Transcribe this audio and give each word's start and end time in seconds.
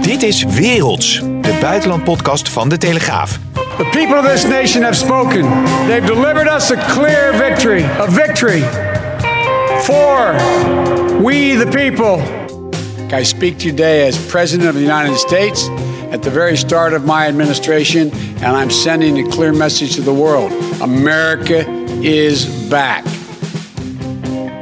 Dit 0.00 0.22
is 0.22 0.44
Werelds, 0.44 1.20
de 1.40 1.58
buitenlandpodcast 1.60 2.48
van 2.48 2.68
De 2.68 2.78
Telegraaf. 2.78 3.38
The 3.76 3.84
people 3.90 4.18
of 4.18 4.26
this 4.26 4.46
nation 4.48 4.82
have 4.82 4.94
spoken. 4.94 5.42
They've 5.86 6.06
delivered 6.06 6.48
us 6.48 6.70
a 6.70 6.76
clear 6.76 7.34
victory. 7.36 7.82
A 7.82 8.10
victory 8.10 8.62
for 9.84 10.34
we 11.22 11.56
the 11.56 11.66
people. 11.66 12.22
I 13.12 13.24
speak 13.24 13.58
today 13.58 14.06
as 14.06 14.16
President 14.26 14.68
of 14.68 14.74
the 14.74 14.80
United 14.80 15.18
States 15.18 15.68
at 16.10 16.22
the 16.22 16.30
very 16.30 16.56
start 16.56 16.92
of 16.92 17.04
my 17.04 17.26
administration, 17.26 18.10
and 18.42 18.56
I'm 18.56 18.70
sending 18.70 19.18
a 19.18 19.30
clear 19.30 19.52
message 19.52 19.94
to 19.94 20.02
the 20.02 20.12
world 20.12 20.52
America 20.80 21.64
is 22.02 22.46
back. 22.68 23.04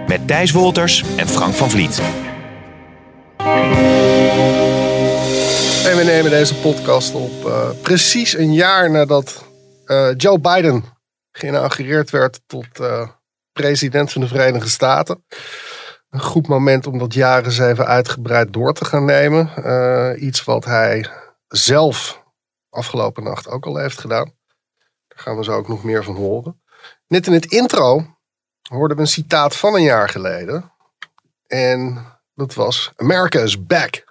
Met 0.08 0.26
Thijs 0.26 0.52
Wolters 0.52 1.04
en 1.16 1.28
Frank 1.28 1.54
van 1.54 1.70
Vliet. 1.70 2.00
En 5.84 5.96
we 5.96 6.02
nemen 6.04 6.30
deze 6.30 6.54
podcast 6.54 7.14
op 7.14 7.44
uh, 7.44 7.70
precies 7.82 8.36
een 8.36 8.52
jaar 8.52 8.90
nadat 8.90 9.44
uh, 9.86 10.10
Joe 10.16 10.38
Biden 10.38 10.84
geïnaugureerd 11.32 12.10
werd 12.10 12.40
tot 12.46 12.80
uh, 12.80 13.08
president 13.52 14.12
van 14.12 14.20
de 14.20 14.28
Verenigde 14.28 14.68
Staten. 14.68 15.24
Een 16.10 16.20
goed 16.20 16.48
moment 16.48 16.86
om 16.86 16.98
dat 16.98 17.14
jaar 17.14 17.44
eens 17.44 17.58
even 17.58 17.86
uitgebreid 17.86 18.52
door 18.52 18.72
te 18.72 18.84
gaan 18.84 19.04
nemen. 19.04 19.50
iets 20.24 20.44
wat 20.44 20.64
hij 20.64 21.06
zelf 21.48 22.22
afgelopen 22.70 23.22
nacht 23.22 23.48
ook 23.48 23.66
al 23.66 23.76
heeft 23.76 24.00
gedaan. 24.00 24.32
Daar 25.08 25.18
gaan 25.18 25.36
we 25.36 25.44
zo 25.44 25.52
ook 25.52 25.68
nog 25.68 25.84
meer 25.84 26.04
van 26.04 26.14
horen. 26.14 26.62
Net 27.06 27.26
in 27.26 27.32
het 27.32 27.52
intro 27.52 28.16
hoorden 28.62 28.96
we 28.96 29.02
een 29.02 29.08
citaat 29.08 29.56
van 29.56 29.74
een 29.74 29.82
jaar 29.82 30.08
geleden. 30.08 30.72
En 31.46 32.06
dat 32.34 32.54
was 32.54 32.92
America 32.96 33.40
is 33.40 33.66
back. 33.66 34.04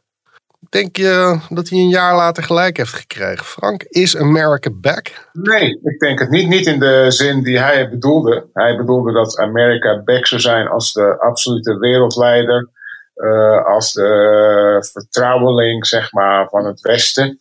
Denk 0.69 0.97
je 0.97 1.39
dat 1.50 1.69
hij 1.69 1.80
een 1.80 1.89
jaar 1.89 2.16
later 2.16 2.44
gelijk 2.44 2.78
heeft 2.78 2.94
gekregen? 2.94 3.45
Frank, 3.45 3.83
is 3.83 4.17
America 4.17 4.69
back? 4.73 5.30
Nee, 5.33 5.80
ik 5.83 6.00
denk 6.00 6.19
het 6.19 6.30
niet. 6.30 6.47
Niet 6.47 6.67
in 6.67 6.80
de 6.80 7.05
zin 7.09 7.44
die 7.44 7.59
hij 7.59 7.89
bedoelde. 7.89 8.50
Hij 8.53 8.78
bedoelde 8.78 9.11
dat 9.11 9.38
Amerika 9.38 10.02
back 10.03 10.28
zou 10.28 10.41
zijn 10.41 10.67
als 10.67 10.94
de 10.94 11.19
absolute 11.19 11.78
wereldleider. 11.78 12.69
Uh, 13.16 13.66
als 13.66 13.94
de 13.94 14.89
vertrouweling, 14.91 15.88
zeg 15.88 16.11
maar, 16.11 16.50
van 16.50 16.66
het 16.66 16.81
Westen. 16.81 17.38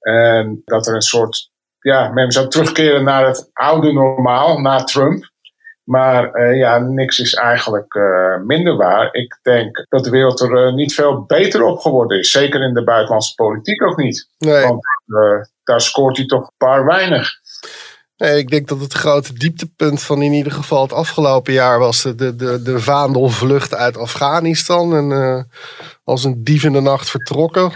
En 0.00 0.62
dat 0.64 0.86
er 0.86 0.94
een 0.94 1.02
soort, 1.02 1.50
ja, 1.80 2.08
men 2.08 2.32
zou 2.32 2.48
terugkeren 2.48 3.04
naar 3.04 3.26
het 3.26 3.50
oude 3.52 3.92
normaal, 3.92 4.58
na 4.58 4.84
Trump. 4.84 5.30
Maar 5.88 6.36
uh, 6.36 6.58
ja, 6.58 6.78
niks 6.78 7.18
is 7.18 7.34
eigenlijk 7.34 7.94
uh, 7.94 8.36
minder 8.44 8.76
waar. 8.76 9.14
Ik 9.14 9.38
denk 9.42 9.86
dat 9.88 10.04
de 10.04 10.10
wereld 10.10 10.40
er 10.40 10.66
uh, 10.66 10.74
niet 10.74 10.94
veel 10.94 11.24
beter 11.26 11.62
op 11.62 11.78
geworden 11.78 12.18
is. 12.18 12.30
Zeker 12.30 12.62
in 12.62 12.74
de 12.74 12.84
buitenlandse 12.84 13.34
politiek 13.34 13.82
ook 13.82 13.96
niet. 13.96 14.28
Nee. 14.38 14.66
Want 14.66 14.82
daar 15.64 15.80
scoort 15.80 16.16
hij 16.16 16.26
toch 16.26 16.42
een 16.42 16.56
paar 16.56 16.84
weinig. 16.84 17.30
Nee, 18.16 18.38
ik 18.38 18.50
denk 18.50 18.68
dat 18.68 18.80
het 18.80 18.92
grote 18.92 19.32
dieptepunt 19.32 20.02
van 20.02 20.22
in 20.22 20.32
ieder 20.32 20.52
geval 20.52 20.82
het 20.82 20.92
afgelopen 20.92 21.52
jaar 21.52 21.78
was 21.78 22.02
de, 22.02 22.14
de, 22.14 22.36
de, 22.36 22.62
de 22.62 22.80
vaandelvlucht 22.80 23.74
uit 23.74 23.96
Afghanistan. 23.96 24.94
En 24.94 25.48
als 26.04 26.24
een 26.24 26.44
dief 26.44 26.64
in 26.64 26.72
de 26.72 26.80
nacht 26.80 27.10
vertrokken. 27.10 27.72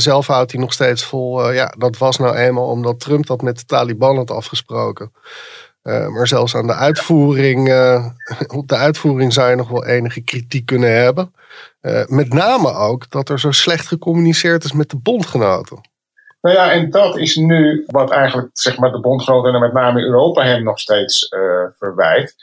zelf 0.00 0.26
houdt 0.26 0.52
hij 0.52 0.60
nog 0.60 0.72
steeds 0.72 1.04
vol. 1.04 1.52
ja, 1.52 1.74
dat 1.78 1.98
was 1.98 2.18
nou 2.18 2.36
eenmaal 2.36 2.68
omdat 2.68 3.00
Trump 3.00 3.26
dat 3.26 3.42
met 3.42 3.58
de 3.58 3.64
Taliban 3.64 4.16
had 4.16 4.30
afgesproken. 4.30 5.12
Uh, 5.84 6.08
maar 6.08 6.26
zelfs 6.26 6.54
aan 6.54 6.66
de 6.66 6.74
uitvoering, 6.74 7.68
uh, 7.68 8.06
op 8.58 8.68
de 8.68 8.76
uitvoering 8.76 9.32
zou 9.32 9.50
je 9.50 9.56
nog 9.56 9.68
wel 9.68 9.86
enige 9.86 10.20
kritiek 10.20 10.66
kunnen 10.66 11.02
hebben. 11.02 11.34
Uh, 11.82 12.06
met 12.06 12.32
name 12.32 12.72
ook 12.72 13.10
dat 13.10 13.28
er 13.28 13.40
zo 13.40 13.50
slecht 13.50 13.86
gecommuniceerd 13.86 14.64
is 14.64 14.72
met 14.72 14.90
de 14.90 14.96
bondgenoten. 14.96 15.80
Nou 16.40 16.56
ja, 16.56 16.72
en 16.72 16.90
dat 16.90 17.18
is 17.18 17.36
nu 17.36 17.84
wat 17.86 18.10
eigenlijk 18.10 18.48
zeg 18.52 18.78
maar, 18.78 18.92
de 18.92 19.00
bondgenoten 19.00 19.54
en 19.54 19.60
met 19.60 19.72
name 19.72 20.00
Europa 20.00 20.44
hem 20.44 20.62
nog 20.62 20.78
steeds 20.78 21.28
verwijt. 21.78 22.34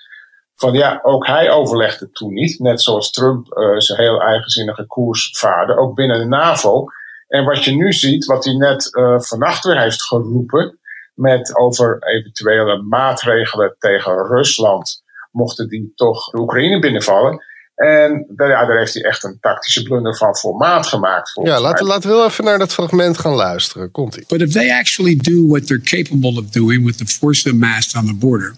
Van 0.55 0.73
ja, 0.73 0.99
ook 1.03 1.27
hij 1.27 1.51
overlegde 1.51 2.11
toen 2.11 2.33
niet. 2.33 2.59
Net 2.59 2.81
zoals 2.81 3.11
Trump 3.11 3.47
zijn 3.77 3.99
heel 3.99 4.21
eigenzinnige 4.21 4.85
koers 4.85 5.37
vaarde, 5.37 5.77
ook 5.77 5.95
binnen 5.95 6.19
de 6.19 6.25
NAVO. 6.25 6.85
En 7.27 7.45
wat 7.45 7.63
je 7.63 7.75
nu 7.75 7.93
ziet, 7.93 8.25
wat 8.25 8.45
hij 8.45 8.53
net 8.53 8.89
vannacht 9.17 9.63
weer 9.63 9.79
heeft 9.79 10.03
geroepen 10.03 10.79
met 11.13 11.57
over 11.57 11.97
eventuele 11.99 12.81
maatregelen 12.81 13.75
tegen 13.77 14.27
Rusland, 14.27 15.03
mochten 15.31 15.67
die 15.67 15.91
toch 15.95 16.29
de 16.29 16.39
Oekraïne 16.39 16.79
binnenvallen. 16.79 17.43
En 17.75 18.25
daar, 18.35 18.49
ja, 18.49 18.65
daar 18.65 18.77
heeft 18.77 18.93
hij 18.93 19.03
echt 19.03 19.23
een 19.23 19.37
tactische 19.39 19.83
blunder 19.83 20.17
van 20.17 20.35
formaat 20.35 20.87
gemaakt. 20.87 21.39
Ja, 21.43 21.59
laten, 21.59 21.85
laten 21.85 22.09
we 22.09 22.23
even 22.23 22.43
naar 22.43 22.59
dat 22.59 22.73
fragment 22.73 23.17
gaan 23.17 23.33
luisteren. 23.33 23.91
Komt 23.91 24.15
ie. 24.15 24.23
But 24.27 24.41
if 24.41 24.51
they 24.51 24.71
actually 24.71 25.15
do 25.15 25.47
what 25.47 25.67
they're 25.67 25.83
capable 25.83 26.39
of 26.39 26.49
doing 26.49 26.85
with 26.85 26.97
the 26.97 27.05
force 27.05 27.49
amassed 27.49 27.95
on 27.95 28.05
the 28.05 28.13
border, 28.13 28.55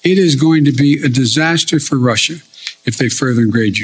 it 0.00 0.18
is 0.18 0.34
going 0.34 0.66
to 0.66 0.82
be 0.82 1.02
a 1.04 1.08
disaster 1.08 1.80
for 1.80 1.98
Russia 1.98 2.34
if 2.84 2.96
they 2.96 3.08
further 3.08 3.42
invade, 3.42 3.78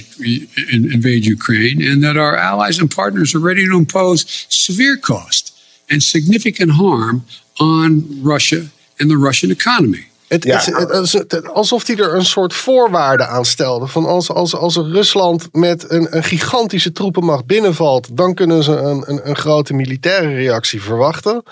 invade 0.71 1.27
Ukraine, 1.27 1.83
and 1.83 2.03
that 2.03 2.17
our 2.17 2.37
allies 2.37 2.79
and 2.79 2.91
partners 2.91 3.35
are 3.35 3.41
ready 3.41 3.67
to 3.67 3.77
impose 3.77 4.25
severe 4.49 4.97
cost 4.97 5.53
and 5.89 6.03
significant 6.03 6.73
harm 6.73 7.25
on 7.63 8.21
Russia 8.25 8.61
and 8.97 9.11
the 9.11 9.17
Russian 9.17 9.51
economy. 9.51 10.07
Het, 10.29 10.45
ja. 10.45 10.61
het, 10.65 11.13
het, 11.13 11.49
alsof 11.49 11.87
hij 11.87 11.97
er 11.97 12.15
een 12.15 12.25
soort 12.25 12.55
voorwaarde 12.55 13.27
aan 13.27 13.45
stelde. 13.45 13.87
Van 13.87 14.07
als, 14.07 14.31
als, 14.31 14.55
als 14.55 14.77
Rusland 14.77 15.49
met 15.53 15.91
een, 15.91 16.17
een 16.17 16.25
gigantische 16.25 16.93
troepenmacht 16.93 17.47
binnenvalt, 17.47 18.17
dan 18.17 18.35
kunnen 18.35 18.63
ze 18.63 18.73
een, 18.73 19.05
een, 19.07 19.29
een 19.29 19.37
grote 19.37 19.75
militaire 19.75 20.35
reactie 20.35 20.83
verwachten. 20.83 21.43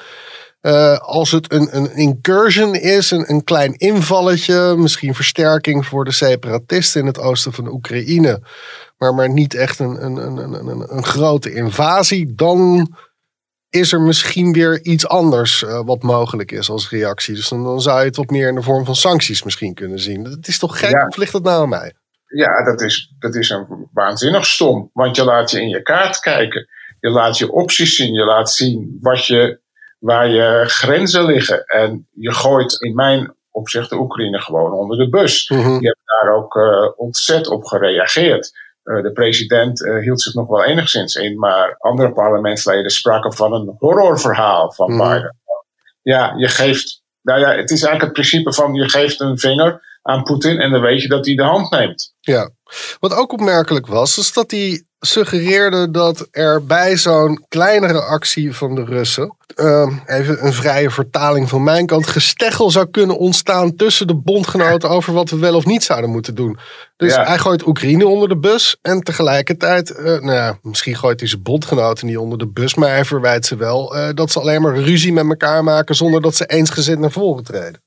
Uh, 0.62 0.98
als 0.98 1.31
het 1.31 1.53
een, 1.53 1.76
een 1.76 1.94
incursion 1.94 2.75
is, 2.75 3.10
een, 3.10 3.31
een 3.31 3.44
klein 3.44 3.75
invalletje, 3.77 4.75
misschien 4.77 5.15
versterking 5.15 5.87
voor 5.87 6.04
de 6.04 6.12
separatisten 6.12 7.00
in 7.00 7.06
het 7.06 7.19
oosten 7.19 7.53
van 7.53 7.65
de 7.65 7.72
Oekraïne, 7.72 8.42
maar, 8.98 9.15
maar 9.15 9.31
niet 9.31 9.54
echt 9.54 9.78
een, 9.78 10.04
een, 10.04 10.16
een, 10.16 10.69
een, 10.69 10.97
een 10.97 11.04
grote 11.04 11.53
invasie, 11.53 12.34
dan 12.34 12.88
is 13.70 13.92
er 13.92 14.00
misschien 14.00 14.53
weer 14.53 14.82
iets 14.82 15.08
anders 15.08 15.62
uh, 15.62 15.81
wat 15.84 16.03
mogelijk 16.03 16.53
is 16.53 16.70
als 16.70 16.91
reactie. 16.91 17.34
Dus 17.34 17.48
dan, 17.48 17.64
dan, 17.64 17.81
zou 17.81 17.98
je 17.98 18.04
het 18.04 18.16
wat 18.16 18.31
meer 18.31 18.48
in 18.48 18.54
de 18.54 18.62
vorm 18.62 18.84
van 18.84 18.94
sancties 18.94 19.42
misschien 19.42 19.75
kunnen 19.75 19.98
zien. 19.98 20.25
Het 20.25 20.48
is 20.48 20.58
toch 20.58 20.78
gek, 20.78 20.91
ja. 20.91 21.06
of 21.06 21.16
ligt 21.16 21.32
dat 21.32 21.42
nou 21.42 21.62
aan 21.62 21.69
mij? 21.69 21.92
Ja, 22.26 22.64
dat 22.64 22.80
is, 22.80 23.14
dat 23.19 23.34
is 23.34 23.50
een 23.50 23.88
waanzinnig 23.92 24.47
stom. 24.47 24.91
Want 24.92 25.16
je 25.16 25.25
laat 25.25 25.50
je 25.50 25.60
in 25.60 25.69
je 25.69 25.82
kaart 25.82 26.20
kijken. 26.20 26.69
Je 27.00 27.10
laat 27.10 27.38
je 27.38 27.53
opties 27.53 27.97
zien. 27.97 28.12
Je 28.14 28.25
laat 28.25 28.50
zien 28.50 28.98
wat 29.00 29.26
je, 29.26 29.60
waar 29.98 30.28
je 30.28 30.64
grenzen 30.66 31.25
liggen. 31.25 31.64
En 31.64 32.09
je 32.14 32.32
gooit 32.32 32.82
in 32.82 32.94
mijn 32.94 33.34
opzicht 33.50 33.91
de 33.91 33.98
Oekraïne 33.98 34.41
gewoon 34.41 34.72
onder 34.72 34.98
de 34.98 35.09
bus. 35.09 35.48
Mm 35.48 35.62
-hmm. 35.62 35.80
Je 35.80 35.86
hebt 35.86 36.00
daar 36.04 36.34
ook 36.34 36.54
uh, 36.54 36.88
ontzettend 36.97 37.48
op 37.48 37.64
gereageerd. 37.64 38.53
Uh, 38.90 39.02
de 39.02 39.12
president 39.12 39.80
uh, 39.80 40.02
hield 40.02 40.20
zich 40.20 40.34
nog 40.34 40.48
wel 40.48 40.64
enigszins 40.64 41.14
in, 41.14 41.38
maar 41.38 41.76
andere 41.78 42.12
parlementsleden 42.12 42.91
spraken 42.91 43.32
van 43.34 43.53
een 43.53 43.74
horrorverhaal 43.78 44.72
van 44.72 44.91
Mhm. 44.94 45.09
Biden. 45.09 45.36
Ja, 46.03 46.34
je 46.36 46.48
geeft, 46.48 47.03
nou 47.22 47.41
ja, 47.41 47.48
het 47.48 47.70
is 47.70 47.82
eigenlijk 47.82 48.03
het 48.03 48.12
principe 48.12 48.53
van 48.53 48.74
je 48.74 48.88
geeft 48.88 49.20
een 49.20 49.38
vinger 49.38 49.98
aan 50.03 50.22
Poetin 50.22 50.59
en 50.60 50.70
dan 50.70 50.80
weet 50.80 51.03
je 51.03 51.09
dat 51.09 51.26
hij 51.26 51.34
de 51.34 51.42
hand 51.42 51.70
neemt. 51.70 52.15
Ja, 52.20 52.50
wat 53.00 53.15
ook 53.15 53.32
opmerkelijk 53.32 53.86
was, 53.86 54.18
is 54.18 54.32
dat 54.32 54.50
hij 54.50 54.84
suggereerde 55.00 55.91
dat 55.91 56.28
er 56.30 56.66
bij 56.66 56.97
zo'n 56.97 57.44
kleinere 57.48 58.00
actie 58.00 58.54
van 58.54 58.74
de 58.74 58.84
Russen, 58.84 59.36
uh, 59.56 59.97
even 60.06 60.47
een 60.47 60.52
vrije 60.52 60.91
vertaling 60.91 61.48
van 61.48 61.62
mijn 61.62 61.86
kant, 61.86 62.06
gesteggel 62.06 62.70
zou 62.70 62.91
kunnen 62.91 63.18
ontstaan 63.18 63.76
tussen 63.76 64.06
de 64.06 64.14
bondgenoten 64.14 64.88
over 64.91 65.12
wat 65.12 65.30
we 65.30 65.38
wel 65.38 65.54
of 65.54 65.66
niet 65.66 65.84
zouden 65.84 66.10
moeten 66.10 66.34
doen. 66.34 66.58
Dus 66.97 67.14
Ja. 67.14 67.24
hij 67.24 67.38
gooit 67.38 67.66
Oekraïne 67.66 68.06
onder 68.06 68.28
de 68.28 68.36
bus 68.38 68.76
en 68.82 69.00
tegelijkertijd, 69.00 69.91
uh, 69.91 70.04
nou 70.04 70.32
ja, 70.32 70.58
misschien 70.62 70.97
gooit 70.97 71.20
hij 71.20 71.28
zijn 71.28 71.42
bondgenoten 71.42 72.06
niet 72.06 72.16
onder 72.18 72.38
de 72.38 72.48
bus, 72.48 72.74
maar 72.74 72.88
hij 72.88 73.04
verwijt 73.04 73.46
ze 73.46 73.56
wel 73.56 73.96
uh, 73.96 74.08
dat 74.14 74.30
ze 74.30 74.41
alleen 74.41 74.62
maar 74.62 74.78
ruzie 74.78 75.12
met 75.12 75.28
elkaar 75.28 75.64
maken 75.64 75.94
zonder 75.94 76.22
dat 76.22 76.34
ze 76.36 76.46
eensgezind 76.46 76.98
naar 76.98 77.10
voren 77.12 77.44
treden. 77.44 77.82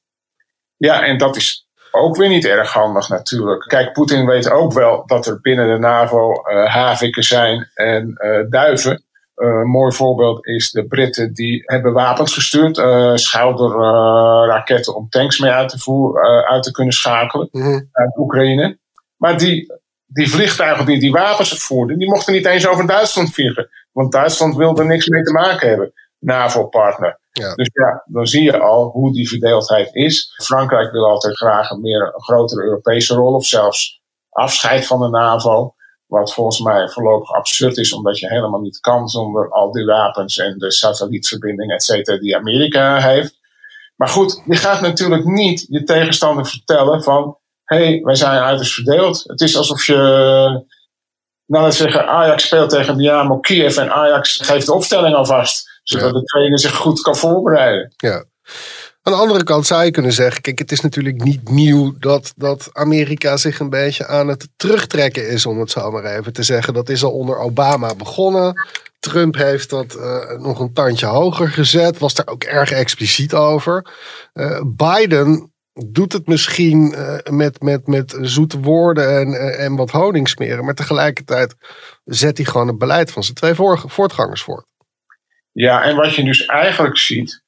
Ja, 0.78 1.04
en 1.04 1.18
dat 1.18 1.36
is 1.36 1.68
ook 1.96 2.18
weer 2.18 2.30
niet 2.30 2.46
erg 2.46 2.74
handig 2.74 3.10
natuurlijk. 3.10 3.68
Kijk, 3.68 3.94
Poetin 3.94 4.26
weet 4.26 4.50
ook 4.52 4.74
wel 4.74 5.04
dat 5.06 5.26
er 5.26 5.42
binnen 5.42 5.68
de 5.68 5.80
NAVO 5.80 6.32
uh, 6.32 6.66
haviken 6.66 7.24
zijn 7.24 7.70
en 7.74 8.16
uh, 8.18 8.50
duiven. 8.50 9.04
Uh, 9.36 9.48
een 9.48 9.70
mooi 9.70 9.92
voorbeeld 9.92 10.46
is 10.46 10.72
de 10.72 10.86
Britten 10.86 11.34
die 11.34 11.62
hebben 11.66 11.94
wapens 11.94 12.34
gestuurd, 12.34 12.76
schouderraketten 13.20 14.96
om 14.96 15.10
tanks 15.10 15.40
mee 15.40 15.52
uit 15.52 15.70
te, 15.70 15.80
voeren, 15.80 16.46
uit 16.46 16.64
te 16.64 16.72
kunnen 16.72 16.94
schakelen 16.94 17.48
Mm-hmm. 17.52 17.90
uit 17.92 18.18
Oekraïne. 18.18 18.78
Maar 19.18 19.38
die, 19.38 19.74
die 20.06 20.30
vliegtuigen 20.30 20.86
die 20.86 21.00
die 21.00 21.12
wapens 21.12 21.64
voerden, 21.64 21.98
die 21.98 22.10
mochten 22.10 22.34
niet 22.34 22.46
eens 22.46 22.68
over 22.68 22.88
Duitsland 22.88 23.34
vliegen. 23.34 23.70
Want 23.92 24.12
Duitsland 24.12 24.56
wilde 24.56 24.82
er 24.82 24.88
niks 24.88 25.08
mee 25.08 25.24
te 25.24 25.32
maken 25.32 25.70
hebben, 25.70 25.94
NAVO-partner. 26.24 27.20
Ja. 27.32 27.56
Dus 27.56 27.70
ja, 27.74 28.04
dan 28.06 28.28
zie 28.28 28.44
je 28.44 28.60
al 28.60 28.90
hoe 28.90 29.14
die 29.14 29.30
verdeeldheid 29.30 29.96
is. 29.96 30.34
Frankrijk 30.44 30.92
wil 30.92 31.10
altijd 31.10 31.38
graag 31.38 31.70
een 31.70 31.82
meer 31.82 32.12
een 32.14 32.24
grotere 32.24 32.64
Europese 32.64 33.16
rol 33.16 33.34
of 33.34 33.46
zelfs 33.46 34.02
afscheid 34.30 34.88
van 34.88 35.00
de 35.00 35.10
NAVO. 35.10 35.76
Wat 36.06 36.34
volgens 36.34 36.60
mij 36.60 36.90
voorlopig 36.90 37.32
absurd 37.32 37.78
is, 37.78 37.94
omdat 37.94 38.20
je 38.20 38.28
helemaal 38.28 38.60
niet 38.60 38.80
kan 38.80 39.08
zonder 39.08 39.52
al 39.52 39.72
die 39.72 39.86
wapens 39.86 40.38
en 40.38 40.58
de 40.58 40.72
satellietverbinding, 40.72 41.72
et 41.72 41.84
cetera, 41.84 42.18
die 42.18 42.36
Amerika 42.36 42.98
heeft. 43.00 43.40
Maar 43.96 44.10
goed, 44.10 44.42
je 44.46 44.56
gaat 44.56 44.82
natuurlijk 44.82 45.26
niet 45.26 45.66
je 45.70 45.84
tegenstander 45.84 46.46
vertellen 46.46 47.04
van, 47.04 47.38
hé, 47.64 47.86
hey, 47.86 48.02
wij 48.04 48.16
zijn 48.16 48.42
uiterst 48.42 48.74
verdeeld. 48.74 49.24
Het 49.24 49.42
is 49.42 49.58
alsof 49.58 49.86
je, 49.86 49.96
nou 51.46 51.64
laten 51.64 51.78
zeggen, 51.78 52.08
Ajax 52.08 52.46
speelt 52.46 52.70
tegen 52.70 52.98
Dynamo 52.98 53.40
Kiev 53.40 53.78
en 53.78 53.92
Ajax 53.92 54.40
geeft 54.44 54.66
de 54.66 54.74
opstelling 54.74 55.16
alvast 55.16 55.73
zodat 55.84 56.14
de 56.14 56.24
trainer 56.24 56.60
zich 56.60 56.76
goed 56.76 57.02
kan 57.02 57.16
voorbereiden. 57.16 57.94
Ja. 57.98 58.26
Aan 59.02 59.14
de 59.14 59.20
andere 59.20 59.44
kant 59.44 59.66
zou 59.66 59.84
je 59.84 59.92
kunnen 59.92 60.14
zeggen, 60.14 60.42
kijk, 60.42 60.60
het 60.60 60.72
is 60.72 60.82
natuurlijk 60.82 61.24
niet 61.24 61.50
nieuw 61.50 61.94
dat, 62.00 62.34
dat 62.36 62.70
Amerika 62.74 63.38
zich 63.38 63.60
een 63.60 63.70
beetje 63.70 64.08
aan 64.08 64.28
het 64.28 64.48
terugtrekken 64.56 65.30
is, 65.30 65.46
om 65.46 65.60
het 65.60 65.72
zo 65.72 65.92
maar 65.92 66.06
even 66.06 66.34
te 66.34 66.44
zeggen. 66.44 66.74
Dat 66.74 66.90
is 66.90 67.04
al 67.04 67.12
onder 67.12 67.38
Obama 67.38 67.96
begonnen. 67.96 68.54
Trump 69.00 69.36
heeft 69.36 69.70
dat 69.70 69.96
eh, 69.96 70.38
nog 70.38 70.60
een 70.60 70.74
tandje 70.74 71.06
hoger 71.06 71.50
gezet, 71.50 71.98
was 71.98 72.14
daar 72.14 72.28
ook 72.28 72.44
erg 72.44 72.72
expliciet 72.72 73.34
over. 73.34 73.94
Eh, 74.34 74.62
Biden 74.66 75.54
doet 75.74 76.14
het 76.14 76.28
misschien 76.28 76.94
eh, 76.94 77.32
met, 77.32 77.62
met, 77.62 77.88
met 77.88 78.18
zoete 78.22 78.60
woorden 78.60 79.20
en, 79.20 79.58
en 79.58 79.76
wat 79.76 79.92
honing 79.92 80.30
smeren, 80.30 80.66
maar 80.66 80.74
tegelijkertijd 80.74 81.56
zet 82.04 82.38
hij 82.38 82.46
gewoon 82.46 82.68
het 82.68 82.78
beleid 82.78 83.12
van 83.12 83.24
zijn 83.24 83.36
twee 83.36 83.54
voor, 83.54 83.84
voortgangers 83.88 84.44
voort. 84.44 84.66
Ja, 85.54 85.84
en 85.84 85.96
wat 85.96 86.16
je 86.16 86.24
dus 86.24 86.46
eigenlijk 86.46 86.98
ziet, 86.98 87.44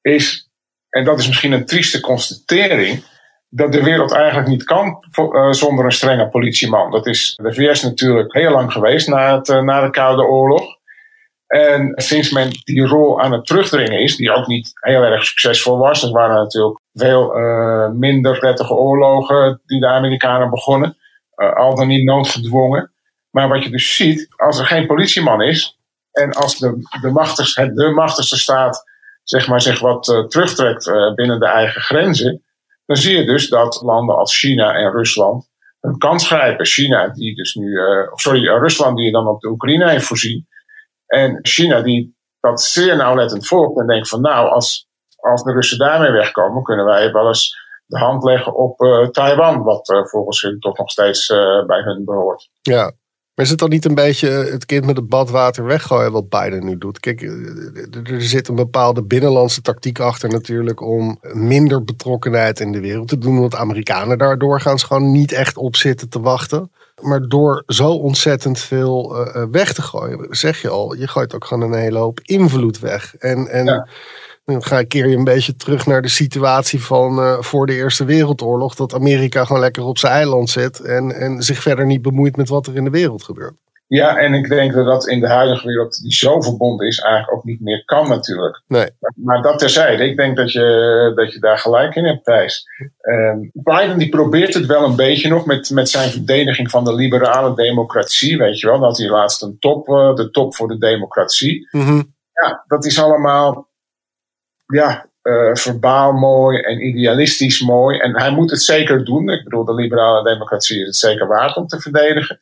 is, 0.00 0.50
en 0.88 1.04
dat 1.04 1.18
is 1.18 1.26
misschien 1.26 1.52
een 1.52 1.66
trieste 1.66 2.00
constatering, 2.00 3.04
dat 3.48 3.72
de 3.72 3.82
wereld 3.82 4.12
eigenlijk 4.12 4.48
niet 4.48 4.64
kan 4.64 5.04
uh, 5.18 5.50
zonder 5.50 5.84
een 5.84 5.92
strenge 5.92 6.28
politieman. 6.28 6.90
Dat 6.90 7.06
is 7.06 7.38
de 7.42 7.54
VS 7.54 7.82
natuurlijk 7.82 8.32
heel 8.32 8.50
lang 8.50 8.72
geweest 8.72 9.08
na, 9.08 9.36
het, 9.36 9.48
uh, 9.48 9.62
na 9.62 9.80
de 9.80 9.90
Koude 9.90 10.22
Oorlog. 10.22 10.80
En 11.46 11.92
sinds 11.94 12.30
men 12.30 12.50
die 12.64 12.86
rol 12.86 13.20
aan 13.20 13.32
het 13.32 13.46
terugdringen 13.46 14.00
is, 14.00 14.16
die 14.16 14.32
ook 14.32 14.46
niet 14.46 14.70
heel 14.80 15.02
erg 15.02 15.24
succesvol 15.24 15.78
was, 15.78 16.02
er 16.02 16.12
waren 16.12 16.34
natuurlijk 16.34 16.80
veel 16.92 17.38
uh, 17.38 17.90
minder 17.90 18.38
prettige 18.38 18.74
oorlogen 18.74 19.60
die 19.66 19.80
de 19.80 19.86
Amerikanen 19.86 20.50
begonnen, 20.50 20.96
al 21.34 21.74
dan 21.74 21.88
niet 21.88 22.04
noodgedwongen. 22.04 22.92
Maar 23.30 23.48
wat 23.48 23.64
je 23.64 23.70
dus 23.70 23.96
ziet, 23.96 24.28
als 24.36 24.58
er 24.58 24.66
geen 24.66 24.86
politieman 24.86 25.42
is, 25.42 25.78
en 26.12 26.32
als 26.32 26.58
de, 26.58 26.98
de, 27.00 27.10
machtigste, 27.10 27.72
de 27.72 27.90
machtigste 27.90 28.36
staat 28.36 28.90
zeg 29.22 29.48
maar, 29.48 29.60
zich 29.60 29.80
wat 29.80 30.08
uh, 30.08 30.26
terugtrekt 30.26 30.86
uh, 30.86 31.14
binnen 31.14 31.40
de 31.40 31.46
eigen 31.46 31.80
grenzen, 31.80 32.44
dan 32.86 32.96
zie 32.96 33.16
je 33.16 33.24
dus 33.24 33.48
dat 33.48 33.82
landen 33.82 34.16
als 34.16 34.38
China 34.38 34.74
en 34.74 34.90
Rusland 34.90 35.50
een 35.80 35.98
kans 35.98 36.26
grijpen. 36.26 36.66
China, 36.66 37.08
die 37.08 37.34
dus 37.34 37.54
nu, 37.54 37.66
uh, 37.66 38.12
sorry, 38.14 38.48
Rusland 38.48 38.96
die 38.96 39.12
dan 39.12 39.28
op 39.28 39.40
de 39.40 39.48
Oekraïne 39.48 39.90
heeft 39.90 40.04
voorzien. 40.04 40.48
En 41.06 41.38
China 41.42 41.80
die 41.80 42.16
dat 42.40 42.62
zeer 42.62 42.96
nauwlettend 42.96 43.46
volgt 43.46 43.78
en 43.78 43.86
denkt 43.86 44.08
van 44.08 44.20
nou, 44.20 44.48
als, 44.48 44.88
als 45.16 45.42
de 45.42 45.52
Russen 45.52 45.78
daarmee 45.78 46.10
wegkomen, 46.10 46.62
kunnen 46.62 46.84
wij 46.84 47.12
wel 47.12 47.26
eens 47.26 47.60
de 47.86 47.98
hand 47.98 48.24
leggen 48.24 48.54
op 48.54 48.78
Taiwan, 49.12 49.62
wat 49.62 50.06
volgens 50.10 50.42
hun 50.42 50.58
toch 50.58 50.78
nog 50.78 50.90
steeds 50.90 51.26
bij 51.66 51.80
hun 51.80 52.04
behoort. 52.04 52.48
Ja, 52.62 52.92
maar 53.34 53.44
is 53.44 53.50
het 53.50 53.58
dan 53.58 53.70
niet 53.70 53.84
een 53.84 53.94
beetje 53.94 54.28
het 54.28 54.66
kind 54.66 54.86
met 54.86 54.96
het 54.96 55.08
badwater 55.08 55.64
weggooien 55.64 56.12
wat 56.12 56.28
Biden 56.28 56.64
nu 56.64 56.78
doet? 56.78 57.00
Kijk, 57.00 57.22
er 58.06 58.22
zit 58.22 58.48
een 58.48 58.54
bepaalde 58.54 59.02
binnenlandse 59.02 59.62
tactiek 59.62 60.00
achter 60.00 60.28
natuurlijk 60.28 60.80
om 60.80 61.18
minder 61.32 61.84
betrokkenheid 61.84 62.60
in 62.60 62.72
de 62.72 62.80
wereld 62.80 63.08
te 63.08 63.18
doen. 63.18 63.40
Want 63.40 63.54
Amerikanen 63.54 64.18
daar 64.18 64.38
doorgaans 64.38 64.82
gewoon 64.82 65.12
niet 65.12 65.32
echt 65.32 65.56
op 65.56 65.76
zitten 65.76 66.08
te 66.08 66.20
wachten. 66.20 66.70
Maar 67.00 67.28
door 67.28 67.62
zo 67.66 67.90
ontzettend 67.90 68.58
veel 68.58 69.26
uh, 69.26 69.44
weg 69.50 69.72
te 69.72 69.82
gooien, 69.82 70.26
zeg 70.30 70.62
je 70.62 70.68
al, 70.68 70.94
je 70.94 71.08
gooit 71.08 71.34
ook 71.34 71.44
gewoon 71.44 71.72
een 71.72 71.78
hele 71.78 71.98
hoop 71.98 72.20
invloed 72.22 72.78
weg. 72.78 73.14
En, 73.16 73.48
en 73.48 73.64
ja. 73.64 73.88
Dan 74.44 74.62
ga 74.62 74.78
ik 74.78 74.88
keer 74.88 75.08
je 75.08 75.16
een 75.16 75.24
beetje 75.24 75.56
terug 75.56 75.86
naar 75.86 76.02
de 76.02 76.08
situatie 76.08 76.82
van 76.82 77.18
uh, 77.18 77.40
voor 77.40 77.66
de 77.66 77.74
Eerste 77.74 78.04
Wereldoorlog. 78.04 78.74
Dat 78.74 78.94
Amerika 78.94 79.44
gewoon 79.44 79.62
lekker 79.62 79.84
op 79.84 79.98
zijn 79.98 80.12
eiland 80.12 80.50
zit 80.50 80.80
en, 80.80 81.12
en 81.12 81.42
zich 81.42 81.62
verder 81.62 81.86
niet 81.86 82.02
bemoeit 82.02 82.36
met 82.36 82.48
wat 82.48 82.66
er 82.66 82.76
in 82.76 82.84
de 82.84 82.90
wereld 82.90 83.22
gebeurt. 83.22 83.54
Ja, 83.92 84.16
en 84.16 84.34
ik 84.34 84.48
denk 84.48 84.72
dat 84.72 84.86
dat 84.86 85.08
in 85.08 85.20
de 85.20 85.28
huidige 85.28 85.66
wereld 85.66 86.02
die 86.02 86.12
zo 86.12 86.40
verbonden 86.40 86.86
is, 86.86 86.98
eigenlijk 86.98 87.34
ook 87.36 87.44
niet 87.44 87.60
meer 87.60 87.84
kan 87.84 88.08
natuurlijk. 88.08 88.62
Nee. 88.66 88.90
Maar, 89.14 89.42
dat 89.42 89.58
terzijde, 89.58 90.04
ik 90.04 90.16
denk 90.16 90.36
dat 90.36 90.52
je, 90.52 91.12
dat 91.14 91.32
je 91.32 91.38
daar 91.38 91.58
gelijk 91.58 91.94
in 91.94 92.04
hebt, 92.04 92.24
Thijs. 92.24 92.64
Um, 93.00 93.50
Biden 93.52 93.98
die 93.98 94.08
probeert 94.08 94.54
het 94.54 94.66
wel 94.66 94.84
een 94.84 94.96
beetje 94.96 95.28
nog 95.28 95.46
met, 95.46 95.70
met 95.70 95.88
zijn 95.88 96.10
verdediging 96.10 96.70
van 96.70 96.84
de 96.84 96.94
liberale 96.94 97.54
democratie, 97.54 98.38
weet 98.38 98.60
je 98.60 98.66
wel. 98.66 98.80
Dat 98.80 98.98
hij 98.98 99.08
laatst 99.08 99.42
een 99.42 99.56
top, 99.58 99.88
uh, 99.88 100.14
de 100.14 100.30
top 100.30 100.54
voor 100.54 100.68
de 100.68 100.78
democratie. 100.78 101.68
Mm 101.70 101.84
-hmm. 101.84 102.14
Ja, 102.32 102.64
dat 102.66 102.84
is 102.84 103.02
allemaal, 103.02 103.68
ja, 104.72 105.06
uh, 105.22 105.54
verbaal 105.54 106.12
mooi 106.12 106.58
en 106.58 106.86
idealistisch 106.86 107.60
mooi. 107.60 107.98
En 107.98 108.20
hij 108.20 108.30
moet 108.30 108.50
het 108.50 108.62
zeker 108.62 109.04
doen. 109.04 109.28
Ik 109.28 109.44
bedoel, 109.44 109.64
de 109.64 109.74
liberale 109.74 110.32
democratie 110.32 110.80
is 110.80 110.86
het 110.86 110.96
zeker 110.96 111.26
waard 111.26 111.56
om 111.56 111.66
te 111.66 111.80
verdedigen. 111.80 112.40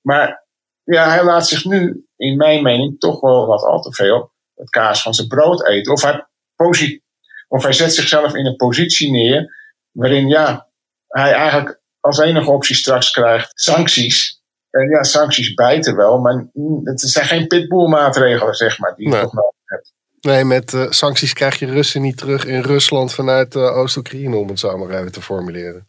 Maar 0.00 0.44
ja, 0.84 1.08
hij 1.08 1.24
laat 1.24 1.48
zich 1.48 1.64
nu, 1.64 2.06
in 2.16 2.36
mijn 2.36 2.62
mening, 2.62 3.00
toch 3.00 3.20
wel 3.20 3.46
wat 3.46 3.62
al 3.62 3.80
te 3.80 3.92
veel 3.92 4.32
het 4.54 4.70
kaas 4.70 5.02
van 5.02 5.14
zijn 5.14 5.28
brood 5.28 5.66
eten. 5.66 5.92
Of 5.92 6.02
hij, 6.02 6.26
of 7.48 7.62
hij 7.62 7.72
zet 7.72 7.94
zichzelf 7.94 8.34
in 8.34 8.46
een 8.46 8.56
positie 8.56 9.10
neer 9.10 9.54
waarin 9.90 10.28
ja, 10.28 10.68
hij 11.08 11.32
eigenlijk 11.32 11.80
als 12.00 12.18
enige 12.18 12.50
optie 12.50 12.76
straks 12.76 13.10
krijgt 13.10 13.50
sancties. 13.54 14.40
En 14.70 14.88
ja, 14.88 15.02
sancties 15.02 15.54
bijten 15.54 15.96
wel, 15.96 16.18
maar 16.18 16.46
het 16.82 17.00
zijn 17.00 17.26
geen 17.26 17.46
pitbull-maatregelen, 17.46 18.54
zeg 18.54 18.78
maar, 18.78 18.94
die 18.94 19.08
Nee. 19.08 19.20
toch. 19.20 19.51
Nee, 20.22 20.44
met 20.44 20.72
uh, 20.72 20.86
sancties 20.88 21.32
krijg 21.32 21.58
je 21.58 21.66
Russen 21.66 22.02
niet 22.02 22.16
terug 22.16 22.44
in 22.44 22.60
Rusland 22.60 23.14
vanuit 23.14 23.54
uh, 23.54 23.76
Oost-Oekraïne, 23.76 24.36
om 24.36 24.48
het 24.48 24.58
zo 24.58 24.78
maar 24.78 24.90
even 24.98 25.12
te 25.12 25.22
formuleren. 25.22 25.86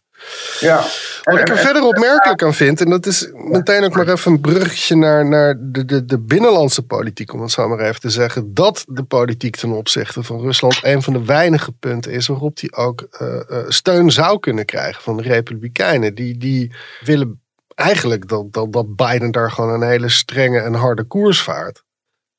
Ja. 0.60 0.84
Wat 1.22 1.38
ik 1.38 1.48
er 1.48 1.58
verder 1.58 1.82
opmerkelijk 1.82 2.42
aan 2.42 2.54
vind, 2.54 2.80
en 2.80 2.90
dat 2.90 3.06
is 3.06 3.30
meteen 3.32 3.84
ook 3.84 3.94
maar 3.94 4.08
even 4.08 4.32
een 4.32 4.40
bruggetje 4.40 4.96
naar, 4.96 5.26
naar 5.26 5.56
de, 5.58 5.84
de, 5.84 6.04
de 6.04 6.18
binnenlandse 6.18 6.82
politiek, 6.82 7.32
om 7.32 7.40
het 7.40 7.50
zo 7.50 7.68
maar 7.68 7.78
even 7.78 8.00
te 8.00 8.10
zeggen, 8.10 8.54
dat 8.54 8.84
de 8.88 9.02
politiek 9.02 9.56
ten 9.56 9.70
opzichte 9.70 10.22
van 10.22 10.40
Rusland 10.40 10.78
een 10.82 11.02
van 11.02 11.12
de 11.12 11.24
weinige 11.24 11.72
punten 11.72 12.12
is 12.12 12.26
waarop 12.26 12.56
die 12.56 12.74
ook 12.74 13.06
uh, 13.20 13.28
uh, 13.50 13.58
steun 13.68 14.10
zou 14.10 14.38
kunnen 14.38 14.64
krijgen 14.64 15.02
van 15.02 15.16
de 15.16 15.22
Republikeinen. 15.22 16.14
Die, 16.14 16.38
die 16.38 16.72
willen 17.00 17.42
eigenlijk 17.74 18.28
dat, 18.28 18.52
dat, 18.52 18.72
dat 18.72 18.96
Biden 18.96 19.30
daar 19.30 19.50
gewoon 19.50 19.82
een 19.82 19.88
hele 19.88 20.08
strenge 20.08 20.60
en 20.60 20.74
harde 20.74 21.04
koers 21.04 21.40
vaart. 21.40 21.82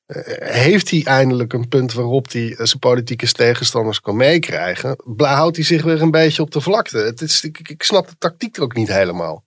Uh, 0.06 0.22
heeft 0.38 0.90
hij 0.90 1.04
eindelijk 1.04 1.52
een 1.52 1.68
punt 1.68 1.92
waarop 1.92 2.32
hij 2.32 2.54
zijn 2.56 2.78
politieke 2.78 3.32
tegenstanders 3.32 4.00
kan 4.00 4.16
meekrijgen? 4.16 4.96
Houdt 5.16 5.56
hij 5.56 5.64
zich 5.64 5.82
weer 5.82 6.02
een 6.02 6.10
beetje 6.10 6.42
op 6.42 6.50
de 6.50 6.60
vlakte? 6.60 6.98
Het 6.98 7.20
is, 7.20 7.44
ik, 7.44 7.68
ik 7.68 7.82
snap 7.82 8.08
de 8.08 8.14
tactiek 8.18 8.60
ook 8.60 8.74
niet 8.74 8.88
helemaal. 8.88 9.44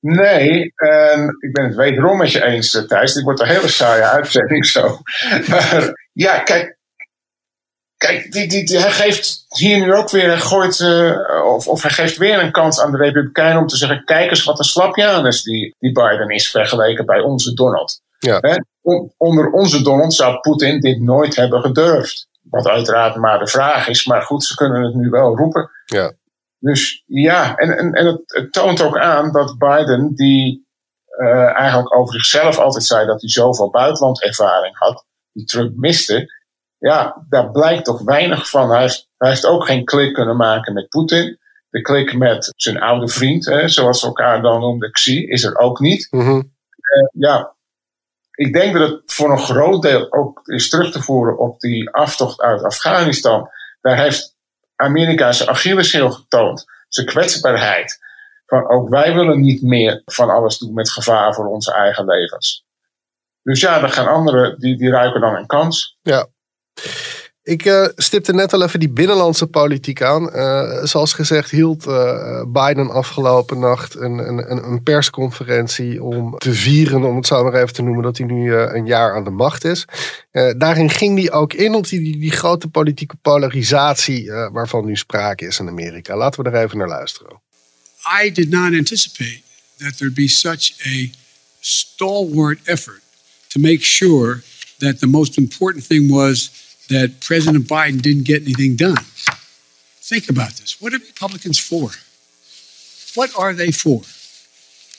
Nee, 0.00 0.72
en 0.74 1.36
ik 1.40 1.52
ben 1.52 1.64
het 1.64 1.74
wederom 1.74 2.16
met 2.18 2.32
je 2.32 2.44
eens, 2.44 2.74
eh, 2.74 2.82
Thijs. 2.82 3.12
Dit 3.12 3.22
wordt 3.22 3.40
een 3.40 3.46
hele 3.46 3.68
saaie 3.68 4.02
uitzending 4.02 4.66
zo. 4.66 4.98
Ja, 6.12 6.38
kijk. 6.38 6.76
Kijk, 7.96 8.32
die, 8.32 8.46
die, 8.48 8.78
hij 8.78 8.90
geeft 8.90 9.44
hier 9.48 9.78
nu 9.78 9.94
ook 9.94 10.10
weer, 10.10 10.38
gooit, 10.38 10.80
of, 11.44 11.68
of 11.68 11.82
hij 11.82 11.90
geeft 11.90 12.16
weer 12.16 12.38
een 12.38 12.52
kans 12.52 12.80
aan 12.80 12.90
de 12.90 12.96
Republikeinen 12.96 13.60
om 13.60 13.66
te 13.66 13.76
zeggen: 13.76 14.04
kijk 14.04 14.30
eens 14.30 14.44
wat 14.44 14.58
een 14.58 14.64
slapjanus 14.64 15.42
die, 15.42 15.74
die 15.78 15.92
Biden 15.92 16.28
is 16.28 16.50
vergeleken 16.50 17.06
bij 17.06 17.20
onze 17.20 17.54
Donald. 17.54 18.02
Ja. 18.24 18.58
Onder 19.16 19.50
onze 19.50 19.82
Donald 19.82 20.14
zou 20.14 20.40
Poetin 20.40 20.80
dit 20.80 21.00
nooit 21.00 21.36
hebben 21.36 21.60
gedurfd. 21.60 22.28
Wat 22.42 22.68
uiteraard 22.68 23.16
maar 23.16 23.38
de 23.38 23.48
vraag 23.48 23.88
is, 23.88 24.06
maar 24.06 24.22
goed, 24.22 24.44
ze 24.44 24.54
kunnen 24.54 24.82
het 24.82 24.94
nu 24.94 25.10
wel 25.10 25.36
roepen. 25.36 25.70
Ja. 25.84 26.12
Dus 26.58 27.02
ja, 27.06 27.56
en, 27.56 27.78
en, 27.78 27.92
en 27.92 28.06
het, 28.06 28.22
het, 28.26 28.52
toont 28.52 28.82
ook 28.82 28.98
aan 28.98 29.32
dat 29.32 29.58
Biden, 29.58 30.14
die 30.14 30.66
uh, 31.18 31.58
eigenlijk 31.58 31.96
over 31.96 32.14
zichzelf 32.14 32.58
altijd 32.58 32.84
zei 32.84 33.06
dat 33.06 33.20
hij 33.20 33.30
zoveel 33.30 33.70
buitenlandervaring 33.70 34.78
had, 34.78 35.04
die 35.32 35.44
Trump 35.44 35.76
miste, 35.76 36.28
ja, 36.78 37.24
daar 37.28 37.50
blijkt 37.50 37.84
toch 37.84 38.02
weinig 38.02 38.48
van. 38.48 38.70
Hij 38.70 38.80
heeft, 38.80 39.08
hij 39.16 39.28
heeft 39.28 39.46
ook 39.46 39.66
geen 39.66 39.84
klik 39.84 40.14
kunnen 40.14 40.36
maken 40.36 40.72
met 40.72 40.88
Poetin. 40.88 41.38
De 41.70 41.80
klik 41.80 42.16
met 42.16 42.52
zijn 42.56 42.80
oude 42.80 43.08
vriend, 43.08 43.44
hè, 43.44 43.68
zoals 43.68 44.00
ze 44.00 44.06
elkaar 44.06 44.42
dan 44.42 44.60
noemden, 44.60 44.92
Xi, 44.92 45.26
is 45.26 45.44
er 45.44 45.56
ook 45.56 45.80
niet. 45.80 46.08
Mhm. 46.10 46.42
ja, 47.12 47.53
ik 48.34 48.52
denk 48.52 48.78
dat 48.78 48.90
het 48.90 49.02
voor 49.06 49.30
een 49.30 49.38
groot 49.38 49.82
deel 49.82 50.12
ook 50.12 50.40
is 50.48 50.68
terug 50.68 50.92
te 50.92 51.02
voeren 51.02 51.38
op 51.38 51.60
die 51.60 51.90
aftocht 51.90 52.40
uit 52.40 52.62
Afghanistan. 52.62 53.50
Daar 53.80 53.98
heeft 53.98 54.36
Amerika 54.76 55.32
zijn 55.32 55.48
Achilleshiel 55.48 56.10
getoond, 56.10 56.64
zijn 56.88 57.06
kwetsbaarheid. 57.06 58.02
Van 58.46 58.68
ook 58.68 58.88
wij 58.88 59.14
willen 59.14 59.40
niet 59.40 59.62
meer 59.62 60.02
van 60.04 60.30
alles 60.30 60.58
doen 60.58 60.74
met 60.74 60.90
gevaar 60.90 61.34
voor 61.34 61.46
onze 61.46 61.72
eigen 61.72 62.04
levens. 62.04 62.64
Dus 63.42 63.60
ja, 63.60 63.80
dan 63.80 63.90
gaan 63.90 64.08
anderen, 64.08 64.58
die, 64.58 64.76
die 64.76 64.90
ruiken 64.90 65.20
dan 65.20 65.34
een 65.34 65.46
kans. 65.46 65.98
Ja. 66.02 66.26
Ik 67.44 67.64
uh, 67.64 67.86
stipte 67.96 68.32
net 68.32 68.52
al 68.52 68.62
even 68.62 68.80
die 68.80 68.88
binnenlandse 68.88 69.46
politiek 69.46 70.02
aan. 70.02 70.36
Uh, 70.36 70.84
zoals 70.84 71.12
gezegd 71.12 71.50
hield 71.50 71.86
uh, 71.86 72.42
Biden 72.46 72.90
afgelopen 72.90 73.58
nacht 73.58 73.94
een, 73.94 74.18
een, 74.18 74.64
een, 74.64 74.82
persconferentie 74.82 76.02
om 76.02 76.38
te 76.38 76.52
vieren, 76.52 77.04
om 77.04 77.16
het 77.16 77.26
zo 77.26 77.42
maar 77.42 77.54
even 77.54 77.74
te 77.74 77.82
noemen, 77.82 78.02
dat 78.02 78.18
hij 78.18 78.26
nu 78.26 78.54
een 78.54 78.86
jaar 78.86 79.14
aan 79.14 79.24
de 79.24 79.30
macht 79.30 79.64
is. 79.64 79.84
daarin 80.56 80.90
ging 80.90 81.18
hij 81.18 81.32
ook 81.32 81.52
in 81.52 81.74
op 81.74 81.88
die, 81.88 82.18
die, 82.18 82.30
grote 82.30 82.68
politieke 82.68 83.16
polarisatie 83.22 84.30
waarvan 84.30 84.84
nu 84.84 84.96
sprake 84.96 85.46
is 85.46 85.58
in 85.58 85.68
Amerika. 85.68 86.16
Laten 86.16 86.44
we 86.44 86.50
er 86.50 86.64
even 86.64 86.78
naar 86.78 86.88
luisteren. 86.88 87.40
I 88.24 88.32
did 88.32 88.50
not 88.50 88.72
anticipate 88.72 89.40
that 89.78 89.96
there'd 89.96 90.14
be 90.14 90.28
such 90.28 90.72
a 90.86 91.10
stalwart 91.60 92.58
effort 92.62 93.00
to 93.48 93.60
make 93.60 93.84
sure 93.84 94.42
that 94.78 94.98
the 94.98 95.06
most 95.06 95.36
important 95.36 95.86
thing 95.86 96.10
was 96.10 96.63
that 96.86 97.20
President 97.20 97.66
Biden 97.66 98.00
didn't 98.00 98.26
get 98.26 98.42
anything 98.42 98.76
done. 98.76 99.04
Think 100.00 100.28
about 100.28 100.56
this. 100.56 100.76
What 100.80 100.92
are 100.92 101.00
Republicans 101.06 101.60
for? 101.60 101.90
What 103.14 103.34
are 103.36 103.54
they 103.54 103.72
for? 103.72 104.02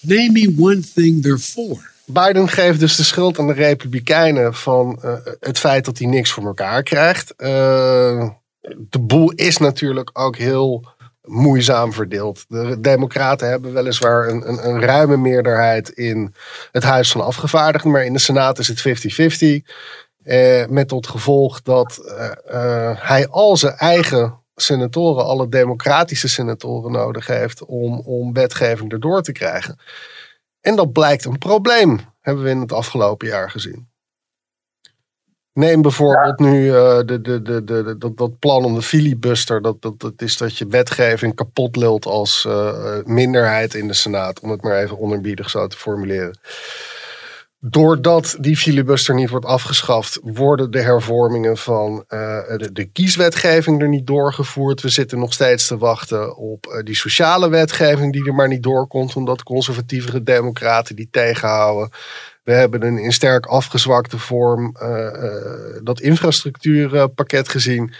Name 0.01 0.33
me 0.33 0.47
one 0.57 0.81
thing 0.81 1.21
they're 1.21 1.37
for. 1.37 1.93
Biden 2.05 2.49
geeft 2.49 2.79
dus 2.79 2.95
de 2.95 3.03
schuld 3.03 3.39
aan 3.39 3.47
de 3.47 3.53
Republikeinen 3.53 4.53
van 4.53 4.99
uh, 5.05 5.13
het 5.39 5.59
feit 5.59 5.85
dat 5.85 5.97
hij 5.97 6.07
niks 6.07 6.31
voor 6.31 6.45
elkaar 6.45 6.83
krijgt. 6.83 7.33
Uh, 7.37 8.29
de 8.61 8.99
boel 8.99 9.31
is 9.31 9.57
natuurlijk 9.57 10.09
ook 10.13 10.37
heel 10.37 10.87
moeizaam 11.23 11.93
verdeeld. 11.93 12.45
De 12.47 12.79
Democraten 12.79 13.49
hebben 13.49 13.73
weliswaar 13.73 14.27
een, 14.29 14.49
een, 14.49 14.67
een 14.67 14.81
ruime 14.81 15.17
meerderheid 15.17 15.89
in 15.89 16.33
het 16.71 16.83
Huis 16.83 17.11
van 17.11 17.21
Afgevaardigden, 17.21 17.91
maar 17.91 18.05
in 18.05 18.13
de 18.13 18.19
Senaat 18.19 18.59
is 18.59 18.67
het 18.67 18.79
50-50. 18.79 19.71
Eh, 20.25 20.65
met 20.67 20.87
tot 20.87 21.07
gevolg 21.07 21.61
dat 21.61 21.97
eh, 21.97 22.31
eh, 22.45 22.97
hij 22.99 23.27
al 23.27 23.57
zijn 23.57 23.73
eigen 23.73 24.39
senatoren, 24.55 25.25
alle 25.25 25.49
democratische 25.49 26.27
senatoren 26.27 26.91
nodig 26.91 27.27
heeft 27.27 27.65
om, 27.65 27.99
om 27.99 28.33
wetgeving 28.33 28.91
erdoor 28.91 29.21
te 29.21 29.31
krijgen. 29.31 29.79
En 30.61 30.75
dat 30.75 30.91
blijkt 30.91 31.25
een 31.25 31.37
probleem, 31.37 31.99
hebben 32.21 32.43
we 32.43 32.49
in 32.49 32.59
het 32.59 32.71
afgelopen 32.71 33.27
jaar 33.27 33.51
gezien. 33.51 33.87
Neem 35.53 35.81
bijvoorbeeld 35.81 36.39
nu 36.39 36.63
uh, 36.63 36.97
de, 37.05 37.21
de, 37.21 37.41
de, 37.41 37.63
de, 37.63 37.97
dat, 37.97 38.17
dat 38.17 38.39
plan 38.39 38.65
om 38.65 38.75
de 38.75 38.81
filibuster. 38.81 39.61
Dat, 39.61 39.81
dat, 39.81 40.13
is 40.17 40.37
dat 40.37 40.57
je 40.57 40.67
wetgeving 40.67 41.35
kapot 41.35 41.75
lult 41.75 42.05
als 42.05 42.47
minderheid 43.03 43.73
in 43.73 43.87
de 43.87 43.93
Senaat. 43.93 44.39
Om 44.39 44.49
het 44.49 44.61
maar 44.61 44.77
even 44.77 44.99
onerbiedig 44.99 45.49
zo 45.49 45.67
te 45.67 45.77
formuleren 45.77 46.39
doordat 47.59 48.37
die 48.39 48.57
filibuster 48.57 49.15
niet 49.15 49.29
wordt 49.29 49.45
afgeschaft, 49.45 50.19
worden 50.23 50.71
de 50.71 50.81
hervormingen 50.81 51.57
van 51.57 52.05
uh, 52.09 52.39
de, 52.73 52.89
kieswetgeving 52.93 53.81
er 53.81 53.89
niet 53.89 54.07
doorgevoerd. 54.07 54.81
We 54.81 54.89
zitten 54.89 55.19
nog 55.19 55.33
steeds 55.33 55.67
te 55.67 55.77
wachten 55.77 56.37
op 56.37 56.67
uh, 56.67 56.83
die 56.83 56.95
sociale 56.95 57.49
wetgeving 57.49 58.13
die 58.13 58.25
er 58.27 58.35
maar 58.35 58.47
niet 58.47 58.63
doorkomt, 58.63 59.15
omdat 59.15 59.43
conservatievere 59.43 60.23
democraten 60.23 60.95
die 60.95 61.07
tegenhouden. 61.11 61.89
We 62.43 62.53
hebben 62.53 62.83
een 62.83 62.97
in 62.97 63.13
sterk 63.13 63.45
afgezwakte 63.45 64.17
vorm 64.17 64.75
uh, 64.81 65.07
dat 65.83 65.99
infrastructuurpakket 65.99 67.49
gezien 67.49 67.93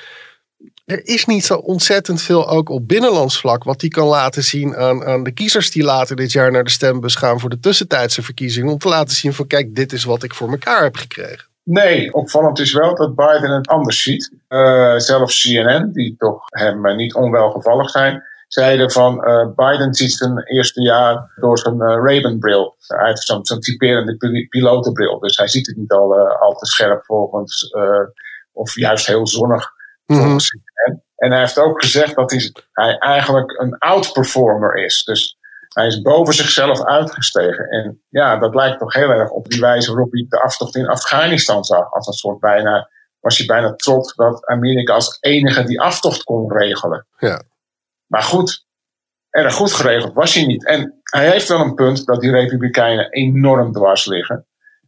er 0.85 1.05
is 1.05 1.25
niet 1.25 1.45
zo 1.45 1.55
ontzettend 1.55 2.21
veel 2.21 2.49
ook 2.49 2.69
op 2.69 2.87
binnenlands 2.87 3.39
vlak. 3.39 3.63
Wat 3.63 3.79
die 3.79 3.89
kan 3.89 4.07
laten 4.07 4.43
zien 4.43 4.75
aan, 4.75 5.05
aan 5.05 5.23
de 5.23 5.31
kiezers 5.31 5.71
die 5.71 5.83
later 5.83 6.15
dit 6.15 6.31
jaar 6.31 6.51
naar 6.51 6.63
de 6.63 6.69
stembus 6.69 7.15
gaan 7.15 7.39
voor 7.39 7.49
de 7.49 7.59
tussentijdse 7.59 8.21
verkiezingen. 8.21 8.71
Om 8.71 8.77
te 8.77 8.87
laten 8.87 9.15
zien 9.15 9.33
van 9.33 9.47
kijk, 9.47 9.75
dit 9.75 9.93
is 9.93 10.03
wat 10.03 10.23
ik 10.23 10.33
voor 10.33 10.49
elkaar 10.49 10.83
heb 10.83 10.95
gekregen. 10.95 11.47
Nee, 11.63 12.13
opvallend 12.13 12.59
is 12.59 12.73
wel 12.73 12.95
dat 12.95 13.15
Biden 13.15 13.51
het 13.51 13.67
anders 13.67 14.03
ziet. 14.03 14.31
Uh, 14.49 14.97
zelfs 14.97 15.41
CNN, 15.41 15.91
die 15.91 16.15
toch 16.17 16.41
hem 16.45 16.85
uh, 16.85 16.95
niet 16.95 17.13
onwelgevallig 17.13 17.89
zijn, 17.89 18.23
zeiden 18.47 18.91
van 18.91 19.29
uh, 19.29 19.47
Biden 19.55 19.93
ziet 19.93 20.11
zijn 20.11 20.43
eerste 20.43 20.81
jaar 20.81 21.31
door 21.35 21.57
zijn 21.57 21.79
Ray-Ban-bril. 21.79 22.75
Hij 22.87 23.07
heeft 23.07 23.23
zo'n 23.23 23.45
zo 23.45 23.57
typerende 23.57 24.17
pilotenbril, 24.49 25.19
dus 25.19 25.37
hij 25.37 25.47
ziet 25.47 25.67
het 25.67 25.75
niet 25.77 25.91
al, 25.91 26.15
al 26.15 26.53
te 26.53 26.65
scherp 26.65 27.03
volgens, 27.05 27.75
of 28.53 28.75
juist 28.75 29.07
heel 29.07 29.27
zonnig 29.27 29.73
Mm 30.05 30.37
En 31.15 31.31
hij 31.31 31.39
heeft 31.39 31.59
ook 31.59 31.81
gezegd 31.81 32.15
dat 32.15 32.31
hij, 32.31 32.51
hij 32.71 32.97
eigenlijk 32.97 33.59
een 33.59 33.77
outperformer 33.77 34.83
is. 34.83 35.03
Dus 35.03 35.37
hij 35.75 35.87
is 35.87 36.01
boven 36.01 36.33
zichzelf 36.33 36.83
uitgestegen. 36.83 37.69
En 37.69 38.01
ja, 38.09 38.37
dat 38.37 38.55
lijkt 38.55 38.79
toch 38.79 38.93
heel 38.93 39.09
erg 39.09 39.29
op 39.29 39.49
die 39.49 39.59
wijze 39.59 39.91
waarop 39.91 40.11
hij 40.11 40.25
de 40.29 40.41
aftocht 40.41 40.75
in 40.75 40.87
Afghanistan 40.87 41.63
zag. 41.63 41.91
Als 41.91 42.07
een 42.07 42.13
soort 42.13 42.39
bijna, 42.39 42.89
was 43.19 43.37
hij 43.37 43.45
bijna 43.47 43.75
trots 43.75 44.15
dat 44.15 44.45
Amerika 44.45 44.93
als 44.93 45.17
enige 45.19 45.63
die 45.63 45.81
aftocht 45.81 46.23
kon 46.23 46.51
regelen. 46.51 47.07
Ja. 47.17 47.41
Maar 48.05 48.23
goed, 48.23 48.65
erg 49.29 49.53
goed 49.53 49.71
geregeld 49.71 50.13
was 50.13 50.33
hij 50.33 50.45
niet. 50.45 50.65
En 50.65 50.99
hij 51.03 51.31
heeft 51.31 51.47
wel 51.47 51.59
een 51.59 51.75
punt 51.75 52.05
dat 52.05 52.21
die 52.21 52.31
Republikeinen 52.31 53.09
enorm 53.09 53.71
dwars 53.71 54.05
liggen. 54.05 54.47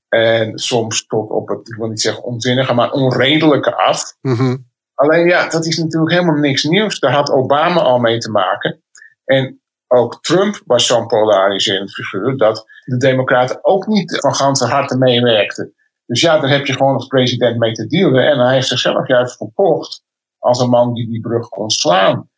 En 0.10 0.58
soms 0.58 1.06
tot 1.06 1.30
op 1.30 1.48
het, 1.48 1.70
ik 1.70 1.76
wil 1.76 1.88
niet 1.88 2.02
zeggen 2.02 2.24
onzinnige, 2.24 2.74
maar 2.74 2.92
onredelijke 2.92 3.76
af. 3.76 4.16
Mm 4.22 4.67
Alleen 4.98 5.28
ja, 5.28 5.50
dat 5.50 5.66
is 5.66 5.78
natuurlijk 5.78 6.12
helemaal 6.12 6.36
niks 6.36 6.64
nieuws. 6.64 7.00
Daar 7.00 7.12
had 7.12 7.32
Obama 7.32 7.82
al 7.82 8.00
mee 8.00 8.18
te 8.18 8.32
maken. 8.32 8.84
En 9.26 9.62
ook 9.88 10.22
Trump 10.22 10.62
was 10.66 10.86
zo'n 10.86 11.08
polariserend 11.08 11.94
figuur 11.94 12.38
dat 12.38 12.66
de 12.86 12.98
Democraten 12.98 13.60
ook 13.62 13.88
niet 13.88 14.20
van 14.20 14.36
ganse 14.36 14.66
harte 14.66 14.98
meewerkten. 14.98 15.74
Dus 16.06 16.22
ja, 16.22 16.40
daar 16.40 16.50
heb 16.50 16.66
je 16.66 16.74
gewoon 16.74 16.94
als 16.94 17.08
president 17.08 17.58
mee 17.58 17.72
te 17.72 17.88
dealen. 17.88 18.28
En 18.28 18.40
hij 18.40 18.54
heeft 18.54 18.68
zichzelf 18.68 19.08
juist 19.08 19.38
verkocht 19.38 20.04
als 20.38 20.60
een 20.60 20.70
man 20.70 20.94
die 20.94 21.10
die 21.10 21.22
brug 21.22 21.50
kon 21.50 21.70
slaan. 21.70 22.30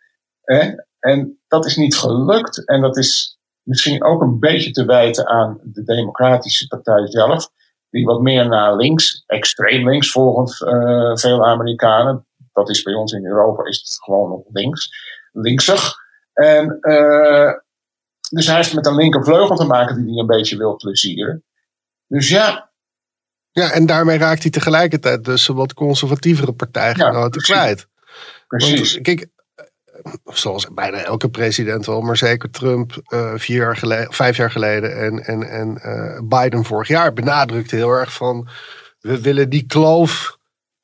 En 1.00 1.40
dat 1.48 1.66
is 1.66 1.76
niet 1.76 1.98
gelukt. 1.98 2.68
En 2.68 2.82
dat 2.82 2.98
is 2.98 3.40
misschien 3.64 4.04
ook 4.04 4.22
een 4.22 4.40
beetje 4.40 4.72
te 4.72 4.86
wijten 4.86 5.28
aan 5.28 5.60
de 5.64 5.84
Democratische 5.84 6.68
Partij 6.68 7.08
zelf. 7.08 7.50
Die 7.90 8.06
wat 8.06 8.22
meer 8.22 8.48
naar 8.48 8.76
links, 8.76 9.24
extreem 9.26 9.90
links 9.90 10.12
volgens 10.12 10.62
uh, 10.62 11.16
veel 11.16 11.46
Amerikanen, 11.46 12.28
dat 12.60 12.70
is 12.70 12.84
bij 12.84 12.94
ons 12.94 13.12
in 13.12 13.26
Europa 13.26 13.64
is 13.64 13.78
het 13.78 14.04
gewoon 14.04 14.30
nog 14.30 14.42
links, 14.50 14.90
linksig. 15.32 15.94
En 16.34 16.78
uh, 16.82 17.52
dus 18.30 18.48
hij 18.48 18.56
heeft 18.56 18.74
met 18.74 18.86
een 18.86 18.96
linkervleugel 18.96 19.56
te 19.56 19.66
maken 19.66 19.96
die 19.96 20.12
hij 20.12 20.20
een 20.20 20.28
beetje 20.28 20.58
wil 20.58 20.76
plezieren. 20.76 21.44
Dus 22.08 22.30
ja. 22.30 22.70
Ja, 23.52 23.72
en 23.72 23.86
daarmee 23.86 24.18
raakt 24.18 24.42
hij 24.42 24.52
tegelijkertijd 24.52 25.26
dus 25.26 25.48
een 25.48 25.56
wat 25.56 25.74
conservatievere 25.74 26.54
partijgenoten 26.54 27.42
ja, 27.46 27.54
kwijt. 27.54 27.88
Precies. 28.48 28.92
Want, 28.92 29.04
kijk, 29.04 29.28
zoals 30.26 30.74
bijna 30.74 30.98
elke 30.98 31.30
president 31.30 31.86
wel, 31.86 32.02
maar 32.02 32.18
zeker 32.18 32.52
Trump 32.52 33.02
uh, 33.08 33.34
vier 33.36 33.58
jaar 33.58 33.78
geleden, 33.78 34.14
vijf 34.14 34.38
jaar 34.38 34.52
geleden 34.52 34.98
en, 34.98 35.26
en, 35.26 35.44
en 35.44 35.82
uh, 35.86 36.40
Biden 36.40 36.66
vorig 36.66 36.88
jaar 36.88 37.14
benadrukte 37.14 37.76
heel 37.76 37.92
erg 37.92 38.14
van 38.14 38.48
we 39.00 39.22
willen 39.22 39.50
die 39.50 39.66
kloof 39.66 40.39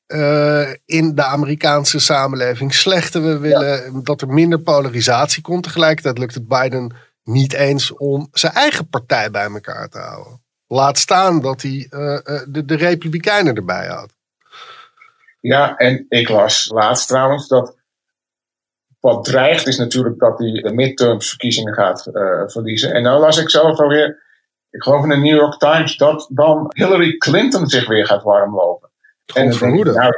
uh, 0.06 0.68
in 0.84 1.14
de 1.14 1.24
Amerikaanse 1.24 1.98
samenleving 1.98 2.74
slechter. 2.74 3.22
We 3.22 3.38
willen 3.38 4.04
dat 4.04 4.20
er 4.20 4.28
minder 4.28 4.60
polarisatie 4.60 5.42
komt. 5.42 5.62
Tegelijkertijd 5.62 6.18
lukt 6.18 6.34
het 6.34 6.48
Biden 6.48 6.94
niet 7.22 7.52
eens 7.52 7.92
om 7.92 8.28
zijn 8.32 8.52
eigen 8.52 8.88
partij 8.88 9.30
bij 9.30 9.50
elkaar 9.50 9.88
te 9.88 9.98
houden. 9.98 10.40
Laat 10.66 10.98
staan 10.98 11.40
dat 11.40 11.62
hij 11.62 11.86
uh, 11.90 12.18
de, 12.48 12.64
de 12.64 12.76
Republikeinen 12.76 13.54
erbij 13.54 13.86
had. 13.86 14.14
Ja, 15.40 15.76
en 15.76 16.06
ik 16.08 16.28
las 16.28 16.68
laatst 16.68 17.08
trouwens 17.08 17.48
dat 17.48 17.76
wat 19.00 19.24
dreigt 19.24 19.66
is 19.66 19.76
natuurlijk 19.76 20.18
dat 20.18 20.38
hij 20.38 20.52
de 20.52 20.72
midterms 20.72 21.28
verkiezingen 21.28 21.74
gaat 21.74 22.06
uh, 22.12 22.42
verliezen. 22.46 22.92
En 22.92 23.02
dan 23.02 23.20
las 23.20 23.38
ik 23.38 23.50
zelf 23.50 23.78
alweer, 23.78 24.22
ik 24.70 24.82
geloof 24.82 25.02
in 25.02 25.08
de 25.08 25.16
New 25.16 25.36
York 25.36 25.58
Times, 25.58 25.96
dat 25.96 26.26
dan 26.30 26.72
Hillary 26.74 27.16
Clinton 27.16 27.66
zich 27.66 27.88
weer 27.88 28.06
gaat 28.06 28.22
warmlopen. 28.22 28.90
En 29.34 29.50
dan 29.50 29.58
denk, 29.58 29.86
ik, 29.86 29.94
nou, 29.94 30.12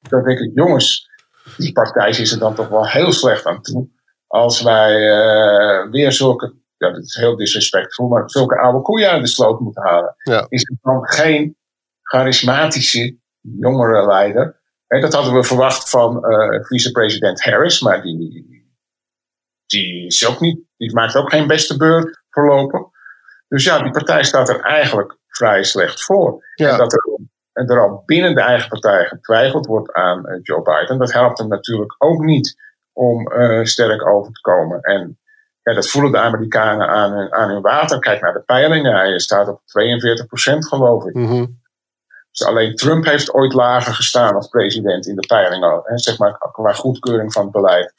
dan 0.00 0.24
denk 0.24 0.38
ik, 0.38 0.50
jongens, 0.54 1.10
die 1.56 1.72
partij 1.72 2.10
is 2.10 2.32
er 2.32 2.38
dan 2.38 2.54
toch 2.54 2.68
wel 2.68 2.88
heel 2.88 3.12
slecht 3.12 3.46
aan 3.46 3.62
toe. 3.62 3.88
Als 4.26 4.62
wij 4.62 4.96
uh, 4.96 5.90
weer 5.90 6.12
zulke, 6.12 6.54
ja, 6.76 6.90
dat 6.90 7.02
is 7.02 7.14
heel 7.14 7.36
disrespectvol, 7.36 8.08
maar 8.08 8.30
zulke 8.30 8.58
oude 8.58 8.82
koeien 8.82 9.10
uit 9.10 9.22
de 9.22 9.28
sloot 9.28 9.60
moeten 9.60 9.82
halen. 9.82 10.14
Ja. 10.16 10.46
Is 10.48 10.62
er 10.62 10.76
dan 10.82 11.08
geen 11.08 11.56
charismatische 12.02 13.18
jongere 13.40 14.06
leider? 14.06 14.62
Dat 14.86 15.12
hadden 15.12 15.34
we 15.34 15.44
verwacht 15.44 15.90
van 15.90 16.32
uh, 16.32 16.64
vicepresident 16.64 17.42
Harris, 17.42 17.80
maar 17.80 18.02
die, 18.02 18.72
die, 19.66 20.06
is 20.06 20.26
ook 20.26 20.40
niet, 20.40 20.60
die 20.76 20.94
maakt 20.94 21.16
ook 21.16 21.30
geen 21.30 21.46
beste 21.46 21.76
beurt 21.76 22.22
voorlopig. 22.30 22.80
Dus 23.48 23.64
ja, 23.64 23.82
die 23.82 23.92
partij 23.92 24.24
staat 24.24 24.48
er 24.48 24.60
eigenlijk 24.60 25.18
vrij 25.26 25.64
slecht 25.64 26.04
voor. 26.04 26.44
Ja. 26.54 26.70
En 26.70 26.78
dat 26.78 26.92
er, 26.92 27.18
en 27.54 27.68
er 27.68 27.80
al 27.80 28.02
binnen 28.06 28.34
de 28.34 28.40
eigen 28.40 28.68
partij 28.68 29.04
getwijfeld 29.04 29.66
wordt 29.66 29.92
aan 29.92 30.30
uh, 30.30 30.38
Joe 30.42 30.62
Biden, 30.62 30.98
dat 30.98 31.12
helpt 31.12 31.38
hem 31.38 31.48
natuurlijk 31.48 31.94
ook 31.98 32.24
niet 32.24 32.62
om 32.92 33.32
uh, 33.32 33.64
sterk 33.64 34.06
over 34.06 34.32
te 34.32 34.40
komen. 34.40 34.80
En 34.80 35.18
ja, 35.62 35.74
dat 35.74 35.88
voelen 35.88 36.12
de 36.12 36.18
Amerikanen 36.18 36.88
aan 36.88 37.12
hun, 37.12 37.32
aan 37.32 37.50
hun 37.50 37.62
water. 37.62 37.98
Kijk 37.98 38.20
naar 38.20 38.32
de 38.32 38.42
peilingen. 38.42 38.94
Hij 38.94 39.18
staat 39.18 39.48
op 39.48 39.60
42% 39.60 39.62
geloof 40.58 41.04
ik. 41.04 41.14
Mm 41.14 41.26
-hmm. 41.26 41.62
Dus 42.30 42.46
alleen 42.46 42.74
Trump 42.74 43.04
heeft 43.04 43.34
ooit 43.34 43.52
lager 43.52 43.94
gestaan 43.94 44.34
als 44.34 44.48
president 44.48 45.06
in 45.06 45.14
de 45.14 45.26
peilingen. 45.26 45.82
Zeg 45.94 46.18
maar 46.18 46.38
qua 46.52 46.72
goedkeuring 46.72 47.32
van 47.32 47.42
het 47.42 47.52
beleid. 47.52 47.94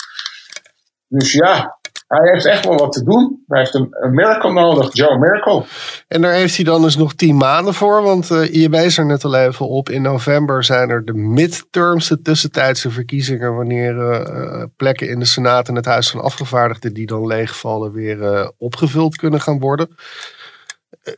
Dus 1.08 1.32
ja, 1.32 1.80
hij 2.08 2.32
heeft 2.32 2.46
echt 2.46 2.66
wel 2.66 2.78
wat 2.78 2.92
te 2.92 3.04
doen. 3.04 3.44
Hij 3.48 3.60
heeft 3.60 3.74
een, 3.74 3.96
miracle 4.12 4.54
nodig, 4.54 4.94
Joe 4.94 5.18
Miracle. 5.18 5.64
En 6.08 6.22
daar 6.22 6.34
heeft 6.34 6.56
hij 6.56 6.66
dan 6.66 6.82
dus 6.82 6.98
nog 6.98 7.14
tien 7.14 7.38
maanden 7.38 7.74
voor. 7.74 8.02
Want 8.02 8.30
uh, 8.30 8.54
je 8.54 8.70
wees 8.70 8.98
er 8.98 9.06
net 9.06 9.24
al 9.24 9.36
even 9.36 9.68
op. 9.68 9.90
In 9.90 10.02
november 10.02 10.64
zijn 10.64 10.90
er 10.90 11.06
de 11.06 11.14
midterms, 11.14 12.16
tussentijdse 12.24 12.90
verkiezingen. 12.90 13.56
Wanneer 13.56 13.96
uh, 13.96 14.64
plekken 14.78 15.10
in 15.10 15.20
de 15.20 15.26
Senaat 15.26 15.68
en 15.68 15.76
het 15.76 15.86
Huis 15.86 16.10
van 16.10 16.22
Afgevaardigden 16.22 16.94
die 16.94 17.08
dan 17.08 17.28
leegvallen 17.28 17.92
weer 17.92 18.18
uh, 18.18 18.48
opgevuld 18.58 19.16
kunnen 19.16 19.42
gaan 19.42 19.60
worden. 19.60 19.96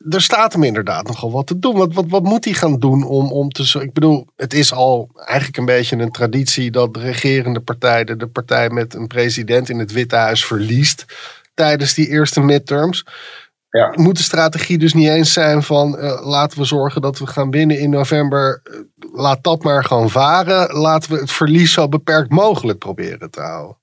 Er 0.09 0.21
staat 0.21 0.53
hem 0.53 0.63
inderdaad 0.63 1.07
nogal 1.07 1.31
wat 1.31 1.47
te 1.47 1.59
doen. 1.59 1.75
Wat, 1.75 1.93
wat, 1.93 2.05
wat 2.07 2.23
moet 2.23 2.45
hij 2.45 2.53
gaan 2.53 2.79
doen 2.79 3.03
om, 3.03 3.31
om 3.31 3.49
te. 3.49 3.79
Ik 3.81 3.93
bedoel, 3.93 4.27
het 4.35 4.53
is 4.53 4.73
al 4.73 5.09
eigenlijk 5.15 5.57
een 5.57 5.65
beetje 5.65 5.97
een 5.97 6.11
traditie 6.11 6.71
dat 6.71 6.93
de 6.93 6.99
regerende 6.99 7.59
partij, 7.59 8.03
de, 8.03 8.15
de 8.15 8.27
partij 8.27 8.69
met 8.69 8.93
een 8.93 9.07
president 9.07 9.69
in 9.69 9.79
het 9.79 9.91
Witte 9.91 10.15
Huis, 10.15 10.45
verliest 10.45 11.05
tijdens 11.53 11.93
die 11.93 12.07
eerste 12.07 12.41
midterms. 12.41 13.05
Ja. 13.69 13.93
Moet 13.95 14.17
de 14.17 14.23
strategie 14.23 14.77
dus 14.77 14.93
niet 14.93 15.09
eens 15.09 15.33
zijn 15.33 15.63
van 15.63 15.95
uh, 15.99 16.25
laten 16.25 16.59
we 16.59 16.65
zorgen 16.65 17.01
dat 17.01 17.19
we 17.19 17.27
gaan 17.27 17.51
winnen 17.51 17.79
in 17.79 17.89
november. 17.89 18.61
Uh, 18.63 18.79
laat 19.13 19.43
dat 19.43 19.63
maar 19.63 19.83
gewoon 19.83 20.09
varen. 20.09 20.73
Laten 20.73 21.11
we 21.11 21.19
het 21.19 21.31
verlies 21.31 21.73
zo 21.73 21.87
beperkt 21.87 22.29
mogelijk 22.29 22.79
proberen 22.79 23.31
te 23.31 23.41
houden. 23.41 23.77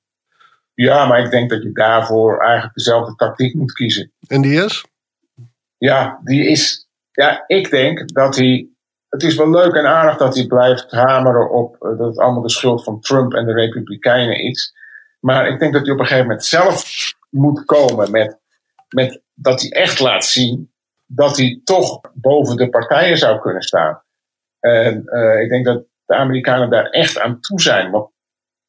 Ja, 0.74 1.06
maar 1.06 1.24
ik 1.24 1.30
denk 1.30 1.50
dat 1.50 1.62
je 1.62 1.72
daarvoor 1.72 2.38
eigenlijk 2.42 2.74
dezelfde 2.74 3.14
tactiek 3.14 3.54
moet 3.54 3.72
kiezen. 3.72 4.12
En 4.26 4.42
die 4.42 4.64
is? 4.64 4.84
Ja, 5.84 6.20
die 6.22 6.48
is. 6.48 6.88
Ja, 7.10 7.44
ik 7.46 7.70
denk 7.70 8.14
dat 8.14 8.36
hij. 8.36 8.68
Het 9.08 9.22
is 9.22 9.36
wel 9.36 9.50
leuk 9.50 9.74
en 9.74 9.86
aardig 9.86 10.16
dat 10.16 10.34
hij 10.34 10.46
blijft 10.46 10.90
hameren 10.90 11.50
op 11.50 11.74
uh, 11.74 11.98
dat 11.98 12.08
het 12.08 12.18
allemaal 12.18 12.42
de 12.42 12.50
schuld 12.50 12.84
van 12.84 13.00
Trump 13.00 13.32
en 13.32 13.46
de 13.46 13.52
Republikeinen 13.52 14.40
is. 14.40 14.74
Maar 15.20 15.48
ik 15.48 15.58
denk 15.58 15.72
dat 15.72 15.82
hij 15.82 15.92
op 15.92 15.98
een 15.98 16.06
gegeven 16.06 16.26
moment 16.26 16.44
zelf 16.44 16.84
moet 17.30 17.64
komen 17.64 18.10
met, 18.10 18.38
met 18.88 19.22
dat 19.34 19.60
hij 19.60 19.70
echt 19.70 20.00
laat 20.00 20.24
zien 20.24 20.72
dat 21.06 21.36
hij 21.36 21.60
toch 21.64 22.00
boven 22.14 22.56
de 22.56 22.68
partijen 22.68 23.18
zou 23.18 23.40
kunnen 23.40 23.62
staan. 23.62 24.02
En 24.60 25.02
uh, 25.06 25.40
ik 25.40 25.48
denk 25.48 25.64
dat 25.64 25.84
de 26.04 26.14
Amerikanen 26.14 26.70
daar 26.70 26.90
echt 26.90 27.18
aan 27.18 27.40
toe 27.40 27.60
zijn. 27.60 27.90
Want 27.90 28.10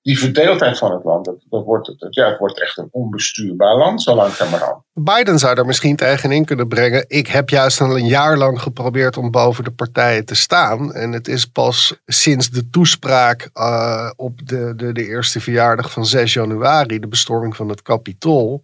die 0.06 0.20
verdeeldheid 0.20 0.78
van 0.78 0.92
het 0.92 1.04
land, 1.04 1.26
dat, 1.26 1.36
dat 1.50 1.64
wordt, 1.64 1.96
dat, 2.00 2.16
ja, 2.16 2.30
het 2.30 2.38
wordt 2.38 2.62
echt 2.62 2.78
een 2.78 2.88
onbestuurbaar 2.92 3.78
land 3.78 4.02
zo 4.02 4.16
langzamerhand. 4.16 4.84
Biden 4.94 5.40
zou 5.40 5.56
daar 5.56 5.66
misschien 5.66 5.96
tegenin 5.96 6.46
kunnen 6.46 6.68
brengen. 6.68 7.06
Ik 7.08 7.28
heb 7.28 7.50
juist 7.50 7.82
al 7.82 7.98
een 7.98 8.06
jaar 8.06 8.38
lang 8.38 8.62
geprobeerd 8.62 9.18
om 9.18 9.32
boven 9.32 9.64
de 9.64 9.72
partijen 9.72 10.26
te 10.26 10.36
staan. 10.36 10.94
En 10.94 11.12
het 11.12 11.28
is 11.28 11.46
pas 11.46 12.00
sinds 12.06 12.50
de 12.50 12.70
toespraak 12.70 13.50
uh, 13.54 14.12
op 14.16 14.48
de, 14.48 14.74
de, 14.76 14.92
de 14.92 15.06
eerste 15.06 15.40
verjaardag 15.40 15.92
van 15.92 16.06
6 16.06 16.34
januari, 16.34 17.00
de 17.00 17.08
bestorming 17.08 17.56
van 17.56 17.70
het 17.70 17.82
Capitool. 17.82 18.64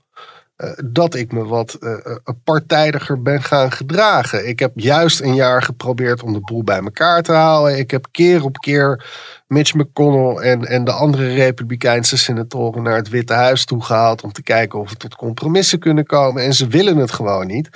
Uh, 0.63 0.71
dat 0.85 1.15
ik 1.15 1.31
me 1.31 1.45
wat 1.45 1.77
uh, 1.79 1.95
partijdiger 2.43 3.21
ben 3.21 3.43
gaan 3.43 3.71
gedragen. 3.71 4.47
Ik 4.47 4.59
heb 4.59 4.71
juist 4.75 5.21
een 5.21 5.35
jaar 5.35 5.63
geprobeerd 5.63 6.23
om 6.23 6.33
de 6.33 6.39
boel 6.39 6.63
bij 6.63 6.79
elkaar 6.79 7.21
te 7.21 7.31
houden. 7.31 7.77
Ik 7.77 7.91
heb 7.91 8.07
keer 8.11 8.43
op 8.43 8.57
keer 8.57 9.05
Mitch 9.47 9.73
McConnell 9.73 10.35
en, 10.35 10.65
en 10.65 10.83
de 10.83 10.91
andere 10.91 11.33
Republikeinse 11.33 12.17
senatoren 12.17 12.83
naar 12.83 12.95
het 12.95 13.09
Witte 13.09 13.33
Huis 13.33 13.65
toegehaald 13.65 14.23
om 14.23 14.31
te 14.31 14.43
kijken 14.43 14.79
of 14.79 14.89
we 14.89 14.95
tot 14.95 15.15
compromissen 15.15 15.79
kunnen 15.79 16.05
komen. 16.05 16.43
En 16.43 16.53
ze 16.53 16.67
willen 16.67 16.97
het 16.97 17.11
gewoon 17.11 17.47
niet. 17.47 17.69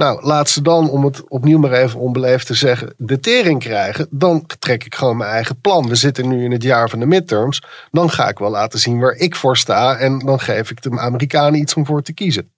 Nou, 0.00 0.24
laat 0.24 0.48
ze 0.48 0.62
dan, 0.62 0.90
om 0.90 1.04
het 1.04 1.28
opnieuw 1.28 1.58
maar 1.58 1.72
even 1.72 2.00
onbeleefd 2.00 2.46
te 2.46 2.54
zeggen, 2.54 2.94
de 2.96 3.20
tering 3.20 3.60
krijgen. 3.60 4.06
Dan 4.10 4.46
trek 4.58 4.84
ik 4.84 4.94
gewoon 4.94 5.16
mijn 5.16 5.30
eigen 5.30 5.60
plan. 5.60 5.88
We 5.88 5.94
zitten 5.94 6.28
nu 6.28 6.44
in 6.44 6.50
het 6.50 6.62
jaar 6.62 6.88
van 6.88 6.98
de 6.98 7.06
midterms. 7.06 7.62
Dan 7.90 8.10
ga 8.10 8.28
ik 8.28 8.38
wel 8.38 8.50
laten 8.50 8.78
zien 8.78 9.00
waar 9.00 9.14
ik 9.14 9.36
voor 9.36 9.56
sta. 9.56 9.96
En 9.96 10.18
dan 10.18 10.40
geef 10.40 10.70
ik 10.70 10.82
de 10.82 10.98
Amerikanen 10.98 11.60
iets 11.60 11.74
om 11.74 11.86
voor 11.86 12.02
te 12.02 12.14
kiezen. 12.14 12.52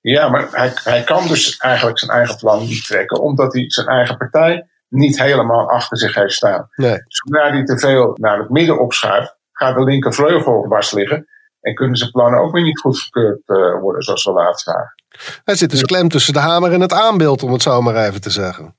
Ja, 0.00 0.28
maar 0.28 0.48
hij, 0.50 0.72
hij 0.74 1.02
kan 1.02 1.28
dus 1.28 1.56
eigenlijk 1.56 1.98
zijn 1.98 2.10
eigen 2.10 2.36
plan 2.36 2.60
niet 2.60 2.86
trekken, 2.86 3.20
omdat 3.20 3.52
hij 3.52 3.64
zijn 3.70 3.86
eigen 3.86 4.16
partij 4.16 4.66
niet 4.88 5.22
helemaal 5.22 5.70
achter 5.70 5.98
zich 5.98 6.14
heeft 6.14 6.32
staan. 6.32 6.68
Nee. 6.74 6.98
Zodra 7.06 7.50
hij 7.50 7.64
te 7.64 7.78
veel 7.78 8.16
naar 8.20 8.38
het 8.38 8.50
midden 8.50 8.80
opschuift, 8.80 9.36
gaat 9.52 9.74
de 9.74 9.84
linkervleugel 9.84 10.62
dwars 10.62 10.92
liggen. 10.92 11.26
En 11.60 11.74
kunnen 11.74 11.96
zijn 11.96 12.10
plannen 12.10 12.40
ook 12.40 12.52
weer 12.52 12.62
niet 12.62 12.80
goedgekeurd 12.80 13.40
uh, 13.46 13.80
worden, 13.80 14.02
zoals 14.02 14.24
we 14.24 14.32
laatst 14.32 14.64
zagen. 14.64 15.01
Hij 15.44 15.54
zit 15.54 15.70
dus 15.70 15.82
klem 15.82 16.08
tussen 16.08 16.32
de 16.32 16.38
hamer 16.38 16.72
en 16.72 16.80
het 16.80 16.92
aanbeeld, 16.92 17.42
om 17.42 17.52
het 17.52 17.62
zo 17.62 17.80
maar 17.80 18.06
even 18.06 18.20
te 18.20 18.30
zeggen. 18.30 18.76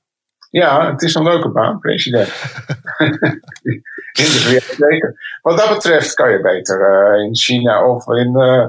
Ja, 0.50 0.90
het 0.90 1.02
is 1.02 1.14
een 1.14 1.22
leuke 1.22 1.48
baan, 1.48 1.78
president. 1.78 2.28
in 4.12 4.24
de 4.24 4.74
zeker. 4.78 5.38
Wat 5.42 5.58
dat 5.58 5.68
betreft 5.68 6.14
kan 6.14 6.30
je 6.30 6.40
beter 6.40 6.80
uh, 6.80 7.24
in 7.24 7.36
China 7.36 7.86
of 7.86 8.06
in, 8.08 8.34
uh, 8.36 8.68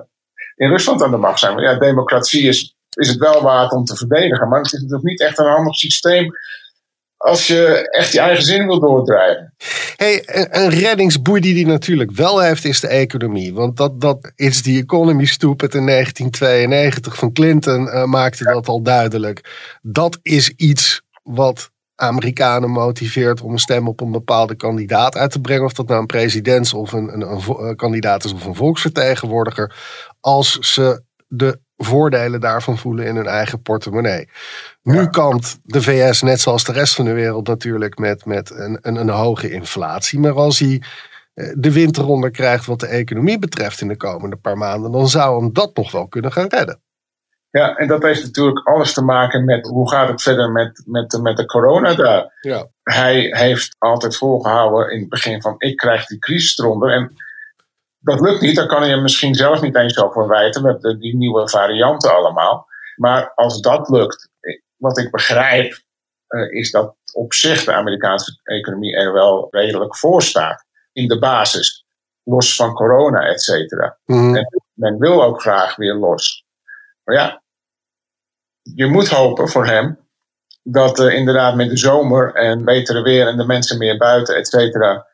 in 0.56 0.70
Rusland 0.70 1.04
aan 1.04 1.12
de 1.12 1.18
macht 1.18 1.40
zijn. 1.40 1.60
Ja, 1.60 1.80
democratie 1.80 2.48
is, 2.48 2.76
is 2.90 3.08
het 3.08 3.18
wel 3.18 3.42
waard 3.42 3.72
om 3.72 3.86
te 3.86 3.96
verdedigen, 3.96 4.50
maar 4.50 4.58
het 4.58 4.74
is 4.74 4.80
natuurlijk 4.80 5.04
niet 5.04 5.22
echt 5.22 5.40
een 5.40 5.46
handig 5.46 5.76
systeem 5.76 6.32
als 7.18 7.48
je 7.48 7.90
echt 7.90 8.12
je 8.12 8.20
eigen 8.20 8.44
zin 8.44 8.68
wil 8.68 8.80
doordrijven. 8.80 9.54
Hey, 9.96 10.24
een 10.52 10.70
reddingsboei 10.70 11.42
die 11.42 11.54
die 11.54 11.66
natuurlijk 11.66 12.12
wel 12.12 12.40
heeft, 12.40 12.66
is 12.66 12.80
de 12.80 12.88
economie. 12.88 13.54
Want 13.54 13.78
dat, 13.78 14.02
dat 14.02 14.32
is 14.36 14.62
die 14.62 14.82
economy 14.82 15.26
stupid 15.26 15.74
in 15.74 15.86
1992 15.86 17.16
van 17.16 17.34
Clinton 17.34 17.86
uh, 17.86 18.04
maakte 18.04 18.44
dat 18.44 18.68
al 18.68 18.82
duidelijk. 18.82 19.70
Dat 19.82 20.20
is 20.22 20.50
iets 20.50 21.02
wat 21.24 21.70
Amerikanen 21.96 22.70
motiveert 22.70 23.42
om 23.42 23.52
een 23.52 23.60
stem 23.60 23.88
op 23.88 24.02
een 24.02 24.12
bepaalde 24.12 24.56
kandidaat 24.56 25.18
uit 25.18 25.32
te 25.32 25.42
brengen. 25.42 25.66
Of 25.66 25.74
dat 25.74 25.88
nou 25.88 26.00
een 26.00 26.06
president 26.06 26.74
of 26.74 26.92
een, 26.92 27.14
een, 27.14 27.22
een, 27.22 27.68
een 27.68 27.76
kandidaat 27.76 28.24
is 28.24 28.34
of 28.34 28.46
een 28.46 28.56
volksvertegenwoordiger. 28.56 29.76
Als 30.20 30.58
ze 30.60 31.04
de 31.28 31.60
voordelen 31.78 32.42
daarvan 32.42 32.78
voelen 32.78 33.06
in 33.06 33.16
hun 33.16 33.28
eigen 33.28 33.62
portemonnee. 33.62 34.30
Nu 34.82 35.00
ja. 35.00 35.06
kampt 35.06 35.60
de 35.64 35.82
VS, 35.82 36.22
net 36.22 36.40
zoals 36.40 36.64
de 36.64 36.72
rest 36.72 36.96
van 36.96 37.06
de 37.06 37.14
wereld, 37.14 37.48
natuurlijk 37.48 37.98
met, 37.98 38.26
met 38.26 38.52
een, 38.52 38.78
een, 38.82 38.96
een 38.96 39.10
hoge 39.10 39.52
inflatie. 39.52 40.20
Maar 40.20 40.36
als 40.36 40.60
hij 40.60 40.82
de 41.54 41.72
wind 41.72 41.98
eronder 41.98 42.32
krijgt 42.32 42.66
wat 42.66 42.80
de 42.80 42.88
economie 42.88 43.40
betreft 43.40 43.82
in 43.82 43.88
de 43.88 43.98
komende 43.98 44.36
paar 44.36 44.58
maanden, 44.58 44.92
dan 44.92 45.08
zou 45.08 45.40
hem 45.40 45.54
dat 45.54 45.76
nog 45.76 45.92
wel 45.92 46.08
kunnen 46.08 46.32
gaan 46.32 46.48
redden. 46.48 46.80
Ja, 47.50 47.76
en 47.76 47.88
dat 47.88 48.04
heeft 48.04 48.24
natuurlijk 48.24 48.68
alles 48.68 48.94
te 48.94 49.04
maken 49.04 49.46
met 49.46 49.68
hoe 49.68 49.90
gaat 49.90 50.08
het 50.08 50.22
verder 50.22 50.52
met, 50.52 50.84
met, 50.86 51.20
met 51.22 51.38
de 51.38 51.46
corona 51.46 51.94
daar. 51.94 52.38
Ja. 52.42 52.68
Hij 52.84 53.28
heeft 53.30 53.76
altijd 53.80 54.18
volgehouden 54.18 54.92
in 54.92 55.00
het 55.00 55.10
begin 55.10 55.42
van 55.42 55.56
ik 55.58 55.78
krijg 55.78 56.06
die 56.06 56.20
crisis 56.20 56.58
eronder. 56.58 56.92
En 56.92 57.14
dat 58.06 58.20
lukt 58.20 58.42
niet, 58.42 58.56
dan 58.56 58.68
kan 58.68 58.82
hij 58.82 58.90
hem 58.90 59.02
misschien 59.02 59.36
zelf 59.36 59.62
niet 59.62 59.76
eens 59.76 59.94
zo 59.94 60.10
verwijten 60.10 60.62
met 60.62 60.82
die 60.82 61.16
nieuwe 61.16 61.50
varianten 61.50 62.16
allemaal. 62.16 62.68
Maar 62.96 63.32
als 63.36 63.62
dat 63.62 63.90
lukt, 63.90 64.30
wat 64.76 64.98
ik 64.98 65.12
begrijp, 65.12 65.82
uh, 66.28 66.52
is 66.52 66.72
dat 66.72 66.96
op 67.14 67.34
zich 67.34 67.64
de 67.64 67.74
Amerikaanse 67.74 68.40
economie 68.44 68.96
er 68.96 69.14
wel 69.14 69.48
redelijk 69.52 69.98
voor 69.98 70.22
staat. 70.22 70.66
In 70.92 71.08
de 71.08 71.20
basis. 71.20 71.86
Los 72.24 72.56
van 72.56 72.74
corona, 72.74 73.22
et 73.22 73.42
cetera. 73.42 73.98
Mm. 74.06 74.36
En 74.36 74.64
men 74.74 75.00
wil 75.00 75.24
ook 75.24 75.42
graag 75.42 75.76
weer 75.76 75.94
los. 75.94 76.46
Maar 77.04 77.16
ja, 77.16 77.44
je 78.62 78.86
moet 78.86 79.10
hopen 79.10 79.50
voor 79.50 79.66
hem 79.66 80.08
dat 80.64 81.00
uh, 81.00 81.14
inderdaad 81.14 81.56
met 81.56 81.70
de 81.70 81.78
zomer 81.78 82.34
en 82.34 82.66
betere 82.66 83.02
weer 83.02 83.28
en 83.28 83.38
de 83.38 83.46
mensen 83.46 83.78
meer 83.78 83.98
buiten, 83.98 84.36
et 84.36 84.48
cetera, 84.48 85.08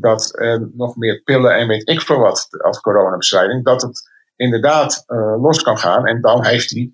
dat 0.00 0.30
nog 0.72 0.96
meer 0.96 1.22
pillen 1.22 1.56
en 1.56 1.68
weet 1.68 1.88
ik 1.88 2.00
veel 2.00 2.18
wat 2.18 2.48
als 2.62 2.80
coronabestrijding, 2.80 3.64
dat 3.64 3.82
het 3.82 4.10
inderdaad 4.36 5.04
uh, 5.06 5.42
los 5.42 5.62
kan 5.62 5.78
gaan. 5.78 6.06
En 6.06 6.20
dan 6.20 6.44
heeft 6.44 6.70
hij 6.70 6.92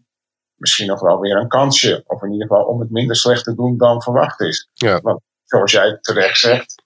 misschien 0.54 0.86
nog 0.86 1.00
wel 1.00 1.20
weer 1.20 1.36
een 1.36 1.48
kansje. 1.48 2.02
Of 2.06 2.22
in 2.22 2.32
ieder 2.32 2.46
geval 2.46 2.64
om 2.64 2.80
het 2.80 2.90
minder 2.90 3.16
slecht 3.16 3.44
te 3.44 3.54
doen 3.54 3.76
dan 3.76 4.02
verwacht 4.02 4.40
is. 4.40 4.70
Ja. 4.72 5.00
Want 5.00 5.20
zoals 5.44 5.72
jij 5.72 5.98
terecht 6.00 6.38
zegt, 6.38 6.82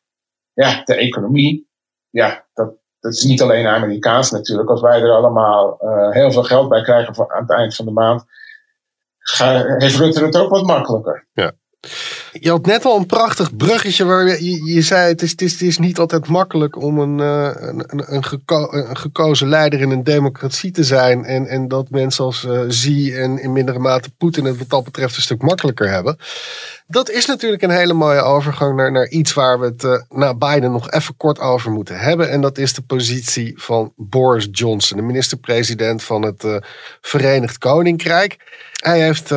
ja, 0.53 0.83
de 0.85 0.95
economie, 0.95 1.71
ja, 2.11 2.47
dat, 2.55 2.75
dat 3.01 3.13
is 3.13 3.25
niet 3.25 3.43
alleen 3.43 3.67
Amerikaans 3.67 4.31
natuurlijk. 4.31 4.69
Als 4.69 4.81
wij 4.81 5.01
er 5.01 5.11
allemaal 5.11 5.79
uh, 5.81 6.11
heel 6.11 6.33
veel 6.33 6.43
geld 6.43 6.69
bij 6.69 6.83
krijgen 6.83 7.15
voor, 7.15 7.33
aan 7.35 7.43
het 7.43 7.51
eind 7.51 7.75
van 7.75 7.85
de 7.85 7.91
maand, 7.91 8.25
ga, 9.19 9.77
heeft 9.77 9.97
Rutte 9.97 10.25
het 10.25 10.37
ook 10.37 10.51
wat 10.51 10.67
makkelijker. 10.67 11.27
Ja. 11.33 11.53
Je 12.41 12.51
had 12.51 12.67
net 12.67 12.85
al 12.85 12.97
een 12.97 13.07
prachtig 13.07 13.57
bruggetje 13.57 14.05
waar 14.05 14.27
je, 14.27 14.65
je, 14.75 14.83
zei: 14.83 15.09
het 15.09 15.23
is, 15.23 15.31
het, 15.31 15.43
is, 15.43 15.53
het 15.53 15.63
is 15.63 15.79
niet 15.79 15.99
altijd 15.99 16.29
makkelijk 16.29 16.83
om 16.83 16.99
een, 16.99 17.19
uh, 17.19 17.51
een, 17.55 18.15
een, 18.15 18.25
geko 18.25 18.69
een, 18.71 18.97
gekozen 18.97 19.49
leider 19.49 19.81
in 19.81 19.91
een 19.91 20.05
democratie 20.05 20.71
te 20.71 20.85
zijn. 20.85 21.25
En, 21.25 21.47
en 21.47 21.69
dat 21.69 21.91
mensen 21.91 22.25
als 22.25 22.45
uh, 22.45 23.21
en 23.23 23.43
in 23.43 23.53
mindere 23.53 23.79
mate 23.79 24.11
Poetin 24.19 24.45
het 24.45 24.59
wat 24.59 24.69
dat 24.69 24.85
betreft 24.85 25.17
een 25.17 25.23
stuk 25.23 25.43
makkelijker 25.43 25.89
hebben. 25.89 26.19
Dat 26.87 27.11
is 27.11 27.27
natuurlijk 27.27 27.63
een 27.63 27.71
hele 27.71 27.93
mooie 27.93 28.21
overgang 28.21 28.77
naar, 28.77 28.93
naar 28.93 29.09
iets 29.09 29.35
waar 29.35 29.61
we 29.61 29.67
het 29.67 29.83
uh, 29.83 30.01
na 30.09 30.35
Biden 30.35 30.73
nog 30.73 30.91
even 30.91 31.17
kort 31.17 31.39
over 31.39 31.71
moeten 31.71 31.99
hebben. 31.99 32.31
En 32.31 32.41
dat 32.41 32.59
is 32.59 32.75
de 32.75 32.83
positie 32.83 33.53
van 33.57 33.93
Boris 33.97 34.49
Johnson, 34.51 34.97
de 34.97 35.03
minister-president 35.03 36.03
van 36.03 36.23
het 36.23 36.61
Verenigd 37.01 37.59
Koninkrijk. 37.59 38.37
Hij 38.77 39.01
heeft 39.01 39.33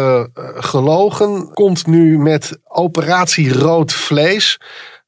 gelogen, 0.55 1.53
komt 1.53 1.87
nu 1.87 2.19
met 2.19 2.59
operatie 2.69 3.53
rood 3.53 3.93
vlees. 3.93 4.59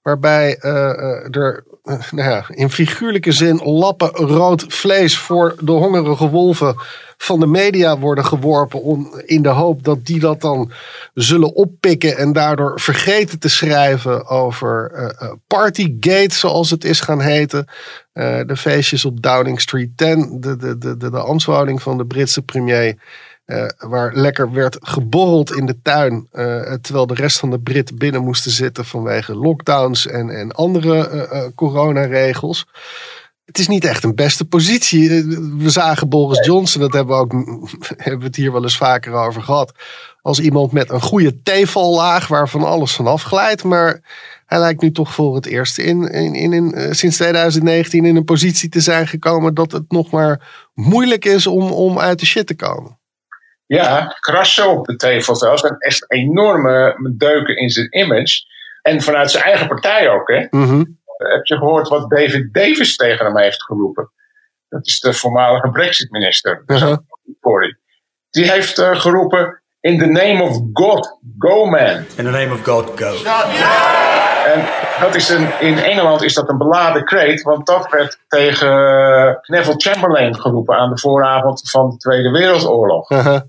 Waarbij 0.02 0.58
uh, 0.62 1.36
er 1.36 1.64
nou 2.12 2.30
ja, 2.30 2.46
in 2.48 2.70
figuurlijke 2.70 3.32
zin 3.32 3.56
lappen 3.64 4.10
rood 4.10 4.66
vlees 4.68 5.18
voor 5.18 5.56
de 5.60 5.72
hongerige 5.72 6.30
wolven 6.30 6.76
van 7.18 7.40
de 7.40 7.48
media 7.48 7.98
worden 7.98 8.26
geworpen. 8.26 8.82
Om, 8.82 9.22
in 9.26 9.42
de 9.42 9.50
hoop 9.50 9.84
dat 9.84 10.06
die 10.06 10.20
dat 10.20 10.42
dan 10.42 10.72
zullen 11.14 11.56
oppikken 11.56 12.18
en 12.18 12.34
daardoor 12.34 12.80
vergeten 12.80 13.40
te 13.40 13.50
schrijven 13.50 14.28
over 14.28 14.92
uh, 14.94 15.32
Partygate, 15.48 16.36
zoals 16.36 16.70
het 16.70 16.84
is 16.84 17.00
gaan 17.00 17.22
heten. 17.22 17.68
De 18.46 18.56
feestjes 18.58 19.06
op 19.06 19.22
Downing 19.22 19.62
Street 19.62 19.98
10, 19.98 20.38
de, 20.40 20.58
de, 20.58 20.78
de, 20.78 20.98
de, 20.98 21.10
de 21.10 21.20
ambtswoning 21.20 21.82
van 21.82 21.98
de 21.98 22.06
Britse 22.06 22.42
premier. 22.42 22.98
Uh, 23.52 23.66
waar 23.90 24.16
lekker 24.16 24.52
werd 24.52 24.78
geborreld 24.82 25.56
in 25.56 25.66
de 25.66 25.82
tuin. 25.82 26.28
Uh, 26.34 26.74
terwijl 26.74 27.08
de 27.08 27.14
rest 27.14 27.40
van 27.40 27.50
de 27.50 27.60
Britten 27.60 27.98
binnen 27.98 28.24
moesten 28.24 28.52
zitten 28.52 28.86
vanwege 28.86 29.36
lockdowns 29.36 30.08
en, 30.08 30.30
en 30.30 30.52
andere 30.52 31.28
uh, 31.34 31.42
coronaregels. 31.56 32.66
Het 33.46 33.60
is 33.60 33.68
niet 33.68 33.86
echt 33.86 34.04
een 34.04 34.16
beste 34.16 34.46
positie. 34.46 35.10
We 35.58 35.70
zagen 35.70 36.10
Boris 36.10 36.46
Johnson, 36.46 36.82
dat 36.82 36.94
hebben 36.94 37.16
we, 37.16 37.22
ook, 37.22 37.32
hebben 38.04 38.20
we 38.20 38.26
het 38.26 38.36
hier 38.36 38.52
wel 38.52 38.64
eens 38.64 38.78
vaker 38.78 39.14
over 39.14 39.42
gehad. 39.42 39.74
Als 40.22 40.40
iemand 40.40 40.72
met 40.72 40.90
een 40.90 41.02
goede 41.02 41.42
tevallaag 41.42 42.28
waarvan 42.28 42.64
alles 42.64 42.92
vanaf 42.92 43.24
glijdt. 43.24 43.64
Maar 43.64 44.02
hij 44.46 44.60
lijkt 44.60 44.82
nu 44.82 44.92
toch 44.92 45.14
voor 45.14 45.36
het 45.36 45.46
eerst 45.46 45.78
in, 45.78 46.08
in, 46.08 46.34
in, 46.36 46.54
in, 46.54 46.96
sinds 46.96 47.16
2019 47.16 48.06
in 48.06 48.16
een 48.16 48.24
positie 48.24 48.70
te 48.70 48.80
zijn 48.80 49.08
gekomen 49.08 49.54
dat 49.54 49.72
het 49.72 49.92
nog 49.92 50.12
maar 50.12 50.70
moeilijk 50.74 51.26
is 51.26 51.48
om, 51.48 51.72
om 51.72 52.00
uit 52.00 52.20
de 52.20 52.26
shit 52.26 52.48
te 52.48 52.56
komen. 52.56 53.00
Ja, 53.74 54.16
krassen 54.20 54.70
op 54.70 54.86
de 54.86 54.96
tevel 54.96 55.36
zelfs. 55.36 55.62
En 55.62 55.76
echt 55.78 56.12
enorme 56.12 56.96
deuken 57.18 57.58
in 57.58 57.70
zijn 57.70 57.98
image. 57.98 58.44
En 58.82 59.02
vanuit 59.02 59.32
zijn 59.32 59.44
eigen 59.44 59.68
partij 59.68 60.10
ook. 60.10 60.28
Hè? 60.28 60.48
Mm-hmm. 60.50 61.00
Heb 61.18 61.46
je 61.46 61.58
gehoord 61.58 61.88
wat 61.88 62.10
David 62.10 62.54
Davis 62.54 62.96
tegen 62.96 63.26
hem 63.26 63.38
heeft 63.38 63.64
geroepen? 63.64 64.12
Dat 64.70 64.88
is 64.88 65.00
de 65.00 65.14
voormalige 65.14 65.70
Brexit-minister. 65.70 66.64
Uh-huh. 66.68 66.98
Die 68.30 68.52
heeft 68.52 68.80
uh, 68.80 68.96
geroepen: 68.96 69.62
In 69.80 70.00
the 70.00 70.06
name 70.06 70.44
of 70.44 70.60
God, 70.74 71.20
go 71.38 71.66
man. 71.66 71.96
In 71.96 72.06
the 72.16 72.22
name 72.24 72.54
of 72.54 72.64
God, 72.64 72.92
go. 72.96 73.16
En 74.46 74.66
dat 75.00 75.16
is 75.16 75.30
een, 75.30 75.60
in 75.60 75.78
Engeland 75.78 76.24
is 76.24 76.34
dat 76.34 76.50
een 76.50 76.58
beladen 76.58 77.06
kreet, 77.06 77.42
want 77.42 77.66
dat 77.66 77.90
werd 77.90 78.20
tegen 78.28 78.70
Neville 79.42 79.80
Chamberlain 79.80 80.40
geroepen 80.40 80.76
aan 80.76 80.90
de 80.90 81.00
vooravond 81.00 81.70
van 81.70 81.90
de 81.90 81.98
Tweede 81.98 82.30
Wereldoorlog. 82.30 83.10
Uh-huh. 83.10 83.42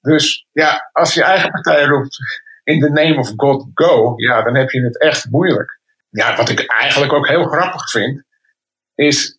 Dus 0.00 0.46
ja, 0.52 0.90
als 0.92 1.14
je 1.14 1.22
eigen 1.22 1.50
partij 1.50 1.84
roept 1.84 2.18
in 2.64 2.80
the 2.80 2.90
name 2.90 3.18
of 3.18 3.32
God 3.36 3.66
go, 3.74 4.12
ja, 4.16 4.42
dan 4.42 4.54
heb 4.54 4.70
je 4.70 4.82
het 4.82 5.00
echt 5.00 5.30
moeilijk. 5.30 5.80
Ja, 6.10 6.36
wat 6.36 6.48
ik 6.48 6.60
eigenlijk 6.60 7.12
ook 7.12 7.28
heel 7.28 7.44
grappig 7.44 7.90
vind, 7.90 8.24
is. 8.94 9.38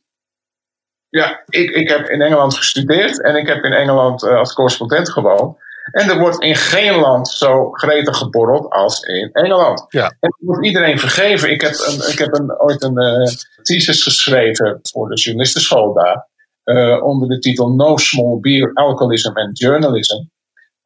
Ja, 1.10 1.43
ik, 1.45 1.69
ik 1.69 1.89
heb 1.89 2.10
in 2.10 2.22
Engeland 2.22 2.56
gestudeerd 2.56 3.24
en 3.24 3.36
ik 3.36 3.48
heb 3.48 3.63
in 3.63 3.74
Engeland 3.74 4.24
uh, 4.24 4.36
als 4.36 4.54
correspondent 4.54 5.12
gewoond. 5.12 5.58
En 5.91 6.10
er 6.10 6.19
wordt 6.19 6.41
in 6.41 6.56
geen 6.56 6.95
land 6.95 7.28
zo 7.28 7.72
gretig 7.72 8.17
geborreld 8.17 8.69
als 8.69 9.02
in 9.02 9.30
Engeland. 9.32 9.86
Ja. 9.89 10.04
En 10.04 10.17
dat 10.19 10.38
wordt 10.39 10.65
iedereen 10.65 11.00
vergeven. 11.00 11.52
Ik 11.52 11.62
heb, 11.62 11.74
een, 11.74 12.12
ik 12.12 12.17
heb 12.17 12.34
een, 12.34 12.60
ooit 12.60 12.84
een 12.84 13.02
uh, 13.02 13.28
thesis 13.62 14.04
geschreven 14.04 14.80
voor 14.82 15.10
de 15.10 15.15
journalistenschool 15.15 15.93
daar. 15.93 16.28
Uh, 16.65 17.04
onder 17.04 17.28
de 17.28 17.39
titel 17.39 17.69
No 17.69 17.98
Small 17.98 18.39
Beer, 18.39 18.74
Alcoholism 18.74 19.38
and 19.38 19.58
Journalism. 19.58 20.24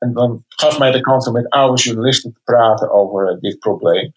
En 0.03 0.13
dan 0.13 0.43
gaf 0.47 0.79
mij 0.79 0.91
de 0.91 1.01
kans 1.01 1.27
om 1.27 1.33
met 1.33 1.49
oude 1.49 1.81
journalisten 1.81 2.33
te 2.33 2.39
praten 2.43 2.91
over 2.91 3.31
uh, 3.31 3.39
dit 3.39 3.59
probleem. 3.59 4.13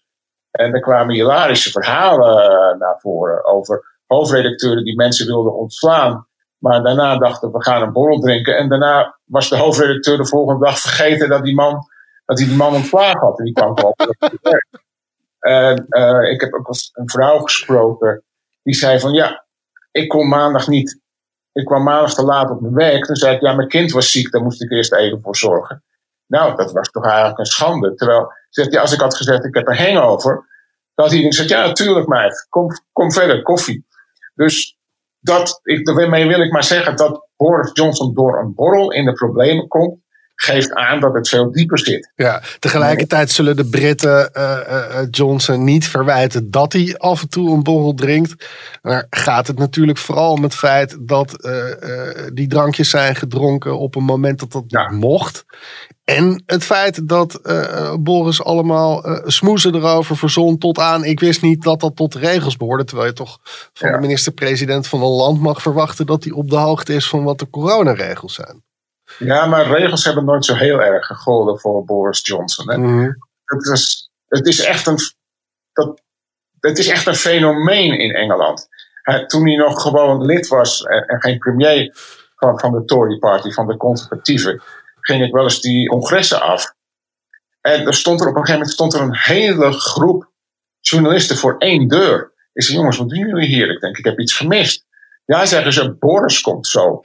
En 0.51 0.73
er 0.73 0.79
kwamen 0.79 1.15
hilarische 1.15 1.71
verhalen 1.71 2.77
naar 2.77 2.99
voren 2.99 3.45
over 3.45 3.99
hoofdredacteuren 4.05 4.83
die 4.83 4.95
mensen 4.95 5.27
wilden 5.27 5.55
ontslaan. 5.55 6.27
Maar 6.57 6.83
daarna 6.83 7.17
dachten 7.17 7.51
we 7.51 7.63
gaan 7.63 7.81
een 7.81 7.91
borrel 7.91 8.19
drinken. 8.19 8.57
En 8.57 8.69
daarna 8.69 9.19
was 9.25 9.49
de 9.49 9.57
hoofdredacteur 9.57 10.17
de 10.17 10.25
volgende 10.25 10.65
dag 10.65 10.79
vergeten 10.79 11.29
dat 11.29 11.43
die 11.43 11.55
man, 11.55 11.87
dat 12.25 12.39
hij 12.39 12.47
die 12.47 12.57
man 12.57 12.73
ontslagen 12.73 13.19
had. 13.19 13.39
En 13.39 13.45
die 13.45 13.53
kwam 13.53 13.77
gewoon 13.77 13.95
En 15.39 15.85
uh, 15.89 16.31
ik 16.31 16.41
heb 16.41 16.53
ook 16.53 16.67
een 16.93 17.09
vrouw 17.09 17.39
gesproken. 17.39 18.23
Die 18.63 18.75
zei 18.75 18.99
van 18.99 19.13
ja, 19.13 19.45
ik 19.91 20.07
kon 20.07 20.27
maandag 20.27 20.67
niet. 20.67 21.01
Ik 21.57 21.65
kwam 21.65 21.83
maandag 21.83 22.13
te 22.13 22.23
laat 22.23 22.49
op 22.49 22.61
mijn 22.61 22.73
werk. 22.73 23.05
Toen 23.05 23.15
zei 23.15 23.35
ik 23.35 23.41
ja, 23.41 23.53
mijn 23.53 23.67
kind 23.67 23.91
was 23.91 24.11
ziek. 24.11 24.31
Daar 24.31 24.41
moest 24.41 24.61
ik 24.61 24.71
eerst 24.71 24.93
even 24.93 25.21
voor 25.21 25.35
zorgen. 25.35 25.83
Nou, 26.27 26.55
dat 26.55 26.71
was 26.71 26.89
toch 26.89 27.05
eigenlijk 27.05 27.37
een 27.39 27.45
schande. 27.45 27.95
Terwijl, 27.95 28.31
zegt 28.49 28.71
hij, 28.71 28.81
als 28.81 28.93
ik 28.93 28.99
had 28.99 29.15
gezegd 29.15 29.45
ik 29.45 29.55
heb 29.55 29.67
een 29.67 29.77
hangover. 29.77 30.33
Dan 30.95 31.05
had 31.05 31.11
hij 31.11 31.23
gezegd 31.23 31.49
ja, 31.49 31.65
natuurlijk 31.65 32.07
meid. 32.07 32.47
Kom, 32.49 32.67
kom 32.91 33.11
verder, 33.11 33.41
koffie. 33.41 33.85
Dus 34.35 34.77
dat, 35.19 35.59
ik, 35.63 35.85
daarmee 35.85 36.27
wil 36.27 36.41
ik 36.41 36.51
maar 36.51 36.63
zeggen 36.63 36.95
dat 36.95 37.27
Boris 37.35 37.69
Johnson 37.73 38.13
door 38.13 38.39
een 38.39 38.53
borrel 38.53 38.91
in 38.91 39.05
de 39.05 39.13
problemen 39.13 39.67
komt, 39.67 39.99
geeft 40.39 40.73
aan 40.73 40.99
dat 40.99 41.13
het 41.13 41.29
veel 41.29 41.51
dieper 41.51 41.79
zit. 41.79 42.11
Ja, 42.15 42.41
tegelijkertijd 42.59 43.31
zullen 43.31 43.55
de 43.55 43.65
Britten 43.65 44.29
uh, 44.33 44.57
uh, 44.69 44.99
Johnson 45.11 45.63
niet 45.63 45.87
verwijten 45.87 46.51
dat 46.51 46.73
hij 46.73 46.95
af 46.97 47.21
en 47.21 47.29
toe 47.29 47.53
een 47.53 47.63
borrel 47.63 47.93
drinkt. 47.93 48.47
Maar 48.81 49.07
gaat 49.09 49.47
het 49.47 49.57
natuurlijk 49.57 49.97
vooral 49.97 50.31
om 50.31 50.43
het 50.43 50.55
feit 50.55 50.97
dat 50.99 51.45
uh, 51.45 51.63
die 52.33 52.47
drankjes 52.47 52.89
zijn 52.89 53.15
gedronken 53.15 53.79
op 53.79 53.95
een 53.95 54.03
moment 54.03 54.39
dat 54.39 54.51
dat 54.51 54.63
ja. 54.67 54.91
mocht. 54.91 55.45
En 56.03 56.43
het 56.45 56.63
feit 56.63 57.07
dat 57.07 57.41
Boris 57.99 58.43
allemaal 58.43 59.05
smoezen 59.25 59.75
erover 59.75 60.17
verzon 60.17 60.57
tot 60.57 60.79
aan... 60.79 61.03
ik 61.03 61.19
wist 61.19 61.41
niet 61.41 61.63
dat 61.63 61.79
dat 61.79 61.95
tot 61.95 62.13
de 62.13 62.19
regels 62.19 62.57
behoorde. 62.57 62.83
Terwijl 62.83 63.07
je 63.07 63.13
toch 63.13 63.39
van 63.73 63.89
ja. 63.89 63.95
de 63.95 64.01
minister-president 64.01 64.87
van 64.87 65.01
een 65.01 65.07
land 65.07 65.41
mag 65.41 65.61
verwachten... 65.61 66.05
dat 66.05 66.23
hij 66.23 66.33
op 66.33 66.49
de 66.49 66.55
hoogte 66.55 66.93
is 66.93 67.09
van 67.09 67.23
wat 67.23 67.39
de 67.39 67.49
coronaregels 67.49 68.33
zijn. 68.33 68.65
Ja, 69.17 69.45
maar 69.45 69.67
regels 69.67 70.03
hebben 70.03 70.25
nooit 70.25 70.45
zo 70.45 70.53
heel 70.53 70.81
erg 70.81 71.05
gegolden 71.05 71.59
voor 71.59 71.85
Boris 71.85 72.25
Johnson. 72.25 72.69
Hè? 72.69 72.77
Mm-hmm. 72.77 73.17
Het, 73.45 73.65
is, 73.65 74.11
het, 74.27 74.45
is 74.45 74.59
echt 74.59 74.87
een, 74.87 74.97
dat, 75.73 76.01
het 76.59 76.77
is 76.77 76.87
echt 76.87 77.05
een 77.05 77.15
fenomeen 77.15 77.99
in 77.99 78.15
Engeland. 78.15 78.67
Hij, 79.01 79.25
toen 79.25 79.47
hij 79.47 79.55
nog 79.55 79.81
gewoon 79.81 80.25
lid 80.25 80.47
was 80.47 80.83
en, 80.83 81.05
en 81.05 81.21
geen 81.21 81.37
premier 81.37 81.91
van, 82.35 82.59
van 82.59 82.71
de 82.71 82.85
Tory 82.85 83.17
Party, 83.17 83.51
van 83.51 83.67
de 83.67 83.77
conservatieven 83.77 84.61
ging 85.07 85.23
ik 85.23 85.33
wel 85.33 85.43
eens 85.43 85.61
die 85.61 85.87
congressen 85.87 86.41
af. 86.41 86.73
En 87.61 87.85
er 87.85 87.93
stond 87.93 88.21
er 88.21 88.27
op 88.27 88.35
een 88.35 88.45
gegeven 88.45 88.59
moment 88.59 88.73
stond 88.73 88.93
er 88.93 89.01
een 89.01 89.17
hele 89.17 89.71
groep 89.71 90.31
journalisten 90.79 91.37
voor 91.37 91.57
één 91.57 91.87
deur. 91.87 92.31
Ik 92.53 92.63
zei, 92.63 92.77
jongens, 92.77 92.97
wat 92.97 93.09
doen 93.09 93.27
jullie 93.27 93.47
hier? 93.47 93.71
Ik 93.71 93.79
denk, 93.79 93.97
ik 93.97 94.05
heb 94.05 94.19
iets 94.19 94.33
gemist. 94.33 94.85
Ja, 95.27 95.45
zeggen 95.45 95.73
ze, 95.73 95.95
Boris 95.99 96.41
komt 96.41 96.67
zo. 96.67 97.01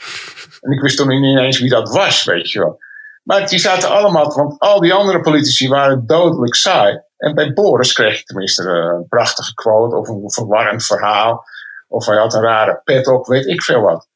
En 0.61 0.73
ik 0.73 0.81
wist 0.81 0.97
toen 0.97 1.21
niet 1.21 1.39
eens 1.39 1.59
wie 1.59 1.71
dat 1.71 1.89
was, 1.89 2.25
weet 2.25 2.51
je 2.51 2.59
wel. 2.59 2.79
Maar 3.23 3.49
die 3.49 3.59
zaten 3.59 3.91
allemaal, 3.91 4.35
want 4.35 4.59
al 4.59 4.81
die 4.81 4.93
andere 4.93 5.21
politici 5.21 5.69
waren 5.69 6.07
dodelijk 6.07 6.55
saai. 6.55 7.01
En 7.17 7.35
bij 7.35 7.53
Boris 7.53 7.93
kreeg 7.93 8.19
je 8.19 8.25
tenminste 8.25 8.63
een 8.63 9.07
prachtige 9.09 9.55
quote 9.55 9.97
of 9.97 10.09
een 10.09 10.31
verwarrend 10.31 10.85
verhaal. 10.85 11.45
Of 11.89 12.07
hij 12.07 12.17
had 12.17 12.35
een 12.35 12.43
rare 12.43 12.81
pet 12.85 13.07
op, 13.07 13.27
weet 13.27 13.47
ik 13.47 13.63
veel 13.63 13.81
wat. 13.81 14.09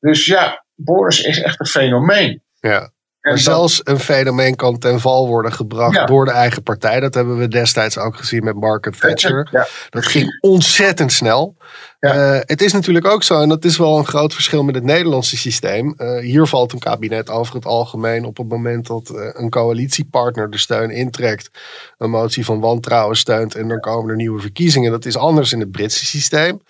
Dus 0.00 0.26
ja, 0.26 0.64
Boris 0.74 1.20
is 1.20 1.42
echt 1.42 1.60
een 1.60 1.66
fenomeen. 1.66 2.42
Ja. 2.60 2.90
Maar 3.24 3.38
zelfs 3.38 3.80
een 3.84 4.00
fenomeen 4.00 4.56
kan 4.56 4.78
ten 4.78 5.00
val 5.00 5.26
worden 5.26 5.52
gebracht 5.52 5.94
ja. 5.94 6.06
door 6.06 6.24
de 6.24 6.30
eigen 6.30 6.62
partij. 6.62 7.00
Dat 7.00 7.14
hebben 7.14 7.38
we 7.38 7.48
destijds 7.48 7.98
ook 7.98 8.16
gezien 8.16 8.44
met 8.44 8.54
Margaret 8.54 9.00
Thatcher. 9.00 9.48
Ja. 9.50 9.66
Dat 9.90 10.06
ging 10.06 10.38
ontzettend 10.40 11.12
snel. 11.12 11.56
Ja. 12.00 12.34
Uh, 12.34 12.40
het 12.40 12.62
is 12.62 12.72
natuurlijk 12.72 13.06
ook 13.06 13.22
zo, 13.22 13.40
en 13.40 13.48
dat 13.48 13.64
is 13.64 13.76
wel 13.76 13.98
een 13.98 14.06
groot 14.06 14.34
verschil 14.34 14.62
met 14.62 14.74
het 14.74 14.84
Nederlandse 14.84 15.36
systeem. 15.36 15.94
Uh, 15.96 16.18
hier 16.18 16.46
valt 16.46 16.72
een 16.72 16.78
kabinet 16.78 17.30
over 17.30 17.54
het 17.54 17.64
algemeen 17.64 18.24
op 18.24 18.36
het 18.36 18.48
moment 18.48 18.86
dat 18.86 19.10
uh, 19.14 19.28
een 19.32 19.50
coalitiepartner 19.50 20.50
de 20.50 20.58
steun 20.58 20.90
intrekt, 20.90 21.50
een 21.98 22.10
motie 22.10 22.44
van 22.44 22.60
wantrouwen 22.60 23.16
steunt 23.16 23.54
en 23.54 23.68
dan 23.68 23.80
komen 23.80 24.10
er 24.10 24.16
nieuwe 24.16 24.40
verkiezingen. 24.40 24.90
Dat 24.90 25.04
is 25.04 25.16
anders 25.16 25.52
in 25.52 25.60
het 25.60 25.70
Britse 25.70 26.06
systeem. 26.06 26.62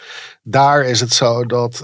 Daar 0.42 0.84
is 0.84 1.00
het 1.00 1.12
zo 1.12 1.46
dat 1.46 1.82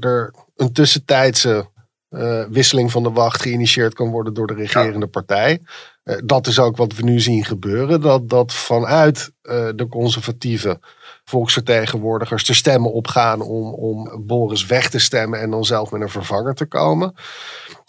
er 0.00 0.34
een 0.56 0.72
tussentijdse 0.72 1.68
uh, 2.16 2.44
wisseling 2.50 2.90
van 2.90 3.02
de 3.02 3.10
wacht 3.10 3.42
geïnitieerd 3.42 3.94
kan 3.94 4.10
worden 4.10 4.34
door 4.34 4.46
de 4.46 4.54
regerende 4.54 4.98
ja. 4.98 5.06
partij. 5.06 5.60
Eh, 6.06 6.16
dat 6.24 6.46
is 6.46 6.58
ook 6.58 6.76
wat 6.76 6.94
we 6.94 7.02
nu 7.02 7.20
zien 7.20 7.44
gebeuren. 7.44 8.00
Dat, 8.00 8.28
dat 8.28 8.54
vanuit 8.54 9.30
eh, 9.42 9.68
de 9.74 9.88
conservatieve 9.88 10.78
volksvertegenwoordigers 11.24 12.44
de 12.44 12.54
stemmen 12.54 12.92
opgaan 12.92 13.40
om, 13.40 13.74
om 13.74 14.26
Boris 14.26 14.66
weg 14.66 14.90
te 14.90 14.98
stemmen 14.98 15.40
en 15.40 15.50
dan 15.50 15.64
zelf 15.64 15.90
met 15.90 16.00
een 16.00 16.08
vervanger 16.08 16.54
te 16.54 16.66
komen. 16.66 17.14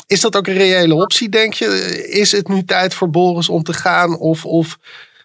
Is 0.08 0.22
dat 0.22 0.36
ook 0.36 0.48
een 0.48 0.54
reële 0.54 0.96
optie, 0.96 1.30
denk 1.30 1.54
je? 1.54 1.66
Is 2.10 2.32
het 2.32 2.48
nu 2.48 2.64
tijd 2.64 2.94
voor 2.94 3.10
Boris 3.10 3.50
om 3.50 3.64
te 3.64 3.74
gaan? 3.74 4.18
Of, 4.18 4.46
of 4.46 4.78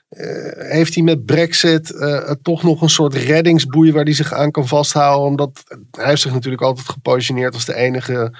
eh, 0.08 0.70
heeft 0.70 0.94
hij 0.94 1.02
met 1.04 1.24
Brexit 1.24 1.94
toch 2.42 2.62
nog 2.62 2.82
een 2.82 2.90
soort 2.90 3.14
reddingsboei 3.14 3.92
waar 3.92 4.04
hij 4.04 4.14
zich 4.14 4.32
aan 4.32 4.50
kan 4.50 4.68
vasthouden? 4.68 5.26
Omdat 5.26 5.64
hij 5.90 6.06
heeft 6.06 6.22
zich 6.22 6.32
natuurlijk 6.32 6.62
altijd 6.62 6.88
gepositioneerd 6.88 7.54
als 7.54 7.64
de 7.64 7.74
enige 7.74 8.32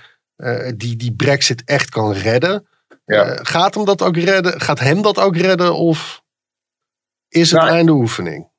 uh, 0.42 0.72
die 0.76 0.96
die 0.96 1.14
Brexit 1.14 1.62
echt 1.64 1.90
kan 1.90 2.12
redden. 2.12 2.66
Ja. 3.04 3.38
gaat, 3.42 3.74
hem 3.74 3.84
dat 3.84 4.02
ook 4.02 4.16
redden, 4.16 4.60
gaat 4.60 4.78
hem 4.78 5.02
dat 5.02 5.18
ook 5.18 5.36
redden 5.36 5.74
of 5.74 6.22
is 7.28 7.50
het 7.50 7.60
nou, 7.60 7.72
einde 7.72 7.92
oefening? 7.92 8.50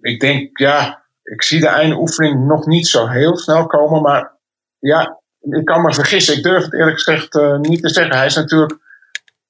Ik 0.00 0.20
denk, 0.20 0.58
ja, 0.58 1.04
ik 1.22 1.42
zie 1.42 1.60
de 1.60 1.68
einde 1.68 1.96
oefening 1.96 2.46
nog 2.46 2.66
niet 2.66 2.86
zo 2.86 3.06
heel 3.06 3.36
snel 3.36 3.66
komen. 3.66 4.02
Maar 4.02 4.32
ja, 4.78 5.20
ik 5.40 5.64
kan 5.64 5.82
me 5.82 5.94
vergissen. 5.94 6.36
Ik 6.36 6.42
durf 6.42 6.64
het 6.64 6.74
eerlijk 6.74 7.00
gezegd 7.00 7.34
niet 7.60 7.82
te 7.82 7.88
zeggen. 7.88 8.16
Hij 8.16 8.26
is 8.26 8.34
natuurlijk 8.34 8.78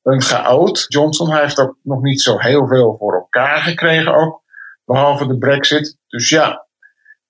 een 0.02 0.22
geoud 0.22 0.84
Johnson. 0.88 1.30
Hij 1.30 1.40
heeft 1.40 1.58
ook 1.58 1.76
nog 1.82 2.02
niet 2.02 2.20
zo 2.20 2.38
heel 2.38 2.66
veel 2.66 2.96
voor 2.98 3.14
elkaar 3.14 3.62
gekregen 3.62 4.14
ook. 4.14 4.42
Behalve 4.84 5.26
de 5.26 5.38
brexit. 5.38 5.98
Dus 6.06 6.28
ja, 6.28 6.66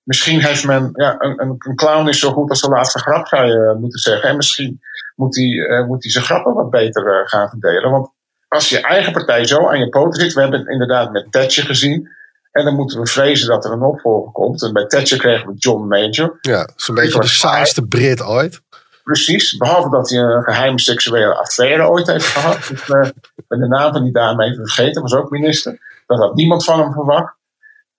misschien 0.05 0.41
heeft 0.41 0.65
men... 0.65 0.89
Ja, 0.93 1.15
een, 1.17 1.39
een, 1.39 1.75
clown 1.75 2.07
is 2.07 2.19
zo 2.19 2.31
goed 2.31 2.49
als 2.49 2.61
de 2.61 2.69
laatste 2.69 2.99
grap, 2.99 3.27
zou 3.27 3.45
je 3.45 3.77
moeten 3.79 3.99
zeggen. 3.99 4.29
En 4.29 4.35
misschien 4.35 4.81
moet 5.15 5.35
hij, 5.35 5.45
uh, 5.45 5.85
moet 5.85 6.03
zijn 6.03 6.25
grappen 6.25 6.53
wat 6.53 6.69
beter 6.69 7.05
uh, 7.05 7.27
gaan 7.27 7.49
verdelen. 7.49 7.91
Want 7.91 8.09
als 8.47 8.69
je 8.69 8.81
eigen 8.81 9.13
partij 9.13 9.45
zo 9.45 9.67
aan 9.67 9.79
je 9.79 9.89
poten 9.89 10.21
zit... 10.21 10.33
We 10.33 10.41
hebben 10.41 10.59
het 10.59 10.69
inderdaad 10.69 11.11
met 11.11 11.31
Thatcher 11.31 11.65
gezien... 11.65 12.13
En 12.55 12.65
dan 12.65 12.75
moeten 12.75 12.99
we 12.99 13.07
vrezen 13.07 13.47
dat 13.47 13.65
er 13.65 13.71
een 13.71 13.81
opvolger 13.81 14.31
komt. 14.31 14.63
En 14.63 14.73
bij 14.73 14.85
Thatcher 14.85 15.17
kregen 15.17 15.47
we 15.47 15.53
John 15.57 15.87
Major. 15.87 16.37
Ja, 16.41 16.69
zo'n 16.75 16.95
beetje 16.95 17.19
de 17.19 17.27
saaiste 17.27 17.87
Brit 17.87 18.23
ooit. 18.23 18.61
Precies, 19.03 19.57
behalve 19.57 19.89
dat 19.89 20.09
hij 20.09 20.19
een 20.19 20.43
geheime 20.43 20.79
seksuele 20.79 21.35
affaire 21.35 21.89
ooit 21.89 22.07
heeft 22.07 22.25
gehad. 22.25 22.67
Dus, 22.67 22.87
uh, 22.87 23.09
ben 23.47 23.59
de 23.59 23.67
naam 23.67 23.93
van 23.93 24.03
die 24.03 24.13
dame 24.13 24.45
even 24.45 24.67
vergeten, 24.67 25.01
was 25.01 25.13
ook 25.13 25.29
minister. 25.29 25.79
Dat 26.05 26.19
had 26.19 26.35
niemand 26.35 26.63
van 26.63 26.79
hem 26.79 26.93
verwacht. 26.93 27.35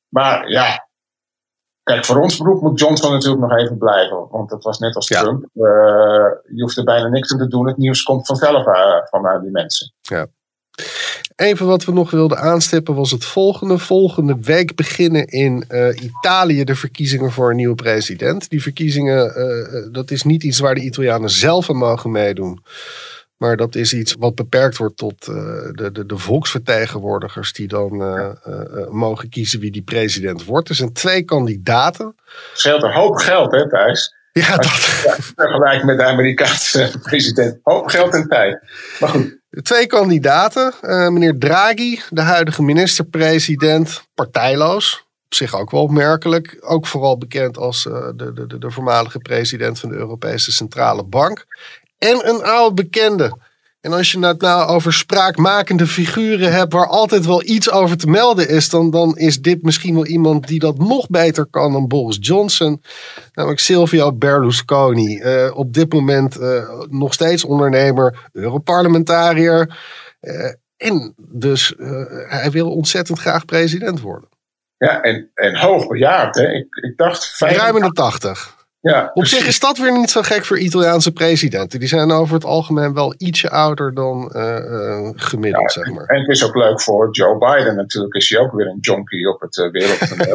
Maar 0.09 0.49
ja, 0.49 0.86
kijk, 1.87 2.05
voor 2.05 2.21
ons 2.21 2.37
beroep 2.37 2.63
moet 2.63 2.81
Johnson 2.81 3.13
natuurlijk 3.13 3.41
nog 3.41 3.59
even 3.59 3.79
blijven. 3.79 4.27
Want 4.31 4.51
het 4.51 4.65
was 4.65 4.79
net 4.79 4.95
als 4.95 5.07
Trump. 5.07 5.43
Uh, 5.55 5.65
je 6.55 6.63
hoeft 6.63 6.77
er 6.77 6.85
bijna 6.85 7.09
niks 7.09 7.33
aan 7.33 7.39
te 7.39 7.47
doen. 7.47 7.67
Het 7.67 7.77
nieuws 7.77 8.03
komt 8.03 8.27
vanzelf 8.27 8.67
uh, 8.67 8.75
vanuit 9.11 9.43
die 9.43 9.51
mensen. 9.51 9.93
Ja. 10.01 10.27
Even 11.37 11.67
wat 11.67 11.85
we 11.85 11.93
nog 11.93 12.11
wilden 12.11 12.39
aanstippen 12.39 12.95
was 12.95 13.11
het 13.11 13.25
volgende. 13.25 13.79
Volgende 13.79 14.37
week 14.41 14.75
beginnen 14.75 15.27
in 15.27 15.65
uh, 15.69 16.03
Italië 16.03 16.65
de 16.65 16.75
verkiezingen 16.75 17.33
voor 17.33 17.51
een 17.51 17.57
nieuwe 17.57 17.75
president. 17.75 18.49
Die 18.49 18.63
verkiezingen, 18.63 19.93
dat 19.93 20.11
is 20.11 20.23
niet 20.23 20.43
iets 20.43 20.59
waar 20.59 20.75
de 20.75 20.81
Italianen 20.81 21.31
zelf 21.31 21.71
aan 21.71 21.77
mogen 21.77 22.11
meedoen. 22.11 22.63
Maar 23.37 23.57
dat 23.57 23.75
is 23.75 23.93
iets 23.93 24.15
wat 24.19 24.35
beperkt 24.35 24.77
wordt 24.77 24.97
tot 24.97 25.29
uh, 25.29 25.35
de, 25.73 25.91
de, 25.93 26.07
de, 26.07 26.19
volksvertegenwoordigers 26.19 27.53
die 27.53 27.69
dan 27.69 27.97
mogen 28.91 29.29
kiezen 29.29 29.61
wie 29.61 29.71
die 29.71 29.83
president 29.83 30.45
wordt. 30.45 30.69
Er 30.69 30.75
zijn 30.75 30.93
twee 30.93 31.23
kandidaten. 31.23 32.15
Scheelt 32.53 32.83
een 32.83 32.93
hoop 32.93 33.17
geld, 33.17 33.53
hè, 33.53 33.69
Thijs? 33.69 34.15
Ja, 34.33 34.57
dat. 34.57 34.67
Vergelijk 35.37 35.85
met 35.85 35.97
de 35.99 36.05
Amerikaanse 36.05 36.93
president. 37.03 37.59
Hoop 37.63 37.87
geld 37.87 38.15
en 38.15 38.29
tijd. 38.29 38.59
Maar 39.01 39.09
goed. 39.09 39.39
Twee 39.63 39.87
kandidaten. 39.87 40.73
Meneer 41.13 41.39
Draghi, 41.39 42.01
de 42.11 42.21
huidige 42.21 42.63
minister-president, 42.63 44.03
partijloos. 44.15 45.07
Op 45.27 45.35
zich 45.35 45.55
ook 45.55 45.71
wel 45.71 45.83
opmerkelijk. 45.83 46.57
Ook 46.61 46.87
vooral 46.87 47.19
bekend 47.19 47.57
als 47.57 47.85
uh, 47.85 48.09
de, 48.15 48.33
de, 48.33 48.59
de 48.59 48.71
voormalige 48.71 49.19
president 49.19 49.81
van 49.81 49.89
de 49.89 49.95
Europese 49.95 50.53
Centrale 50.53 51.05
Bank. 51.05 51.47
En 51.99 52.29
een 52.29 52.43
oude 52.43 52.75
bekende. 52.75 53.39
En 53.81 53.93
als 53.93 54.13
je 54.13 54.27
het 54.27 54.41
nou 54.41 54.69
over 54.69 54.93
spraakmakende 54.93 55.87
figuren 55.87 56.53
hebt 56.53 56.73
waar 56.73 56.87
altijd 56.87 57.27
wel 57.27 57.43
iets 57.45 57.71
over 57.71 57.97
te 57.97 58.07
melden 58.07 58.49
is, 58.49 58.69
dan, 58.69 58.91
dan 58.91 59.17
is 59.17 59.41
dit 59.41 59.63
misschien 59.63 59.95
wel 59.95 60.07
iemand 60.07 60.47
die 60.49 60.59
dat 60.59 60.79
nog 60.79 61.09
beter 61.09 61.47
kan 61.51 61.73
dan 61.73 61.89
Boris 61.89 62.19
Johnson. 62.21 62.83
Namelijk 63.33 63.61
Silvio 63.61 64.13
Berlusconi. 64.13 65.19
Uh, 65.19 65.57
op 65.57 65.73
dit 65.73 65.93
moment 65.93 66.41
uh, 66.41 66.81
nog 66.89 67.13
steeds 67.13 67.45
ondernemer, 67.45 68.29
Europarlementariër. 68.33 69.79
Uh, 70.21 70.53
en 70.77 71.15
dus 71.17 71.75
hij 72.29 72.51
wil 72.51 72.71
ontzettend 72.71 73.19
graag 73.19 73.45
president 73.45 74.01
worden. 74.01 74.29
Ja, 74.77 75.01
en, 75.01 75.31
en 75.35 75.57
hoogbejaard. 75.57 76.35
Hè? 76.35 76.53
Ik, 76.53 76.75
ik 76.75 76.97
dacht... 76.97 77.35
Ruim 77.39 77.77
in 77.77 77.83
de 77.83 77.93
tachtig. 77.93 78.56
Ja, 78.81 79.11
Op 79.15 79.27
zich 79.27 79.47
is 79.47 79.61
dat 79.61 79.79
weer 79.79 79.99
niet 79.99 80.11
zo 80.11 80.23
gek 80.23 80.45
voor 80.45 80.59
Italiaanse 80.59 81.13
presidenten. 81.13 81.79
Die 81.79 81.89
zijn 81.89 82.11
over 82.11 82.35
het 82.35 82.45
algemeen 82.45 82.95
wel 82.95 83.15
ietsje 83.17 83.51
ouder 83.51 83.95
dan 83.95 84.33
uh, 84.33 85.11
gemiddeld, 85.15 85.73
zeg 85.73 85.91
maar. 85.93 86.05
En 86.05 86.21
het 86.21 86.29
is 86.29 86.45
ook 86.45 86.55
leuk 86.55 86.81
voor 86.81 87.09
Joe 87.11 87.39
Biden 87.39 87.77
natuurlijk. 87.77 88.15
Is 88.15 88.29
hij 88.29 88.39
ook 88.39 88.53
weer 88.53 88.67
een 88.67 88.79
jonkie 88.81 89.29
op 89.29 89.41
het 89.41 89.57
uh, 89.57 89.71
wereldtoneel. 89.71 90.35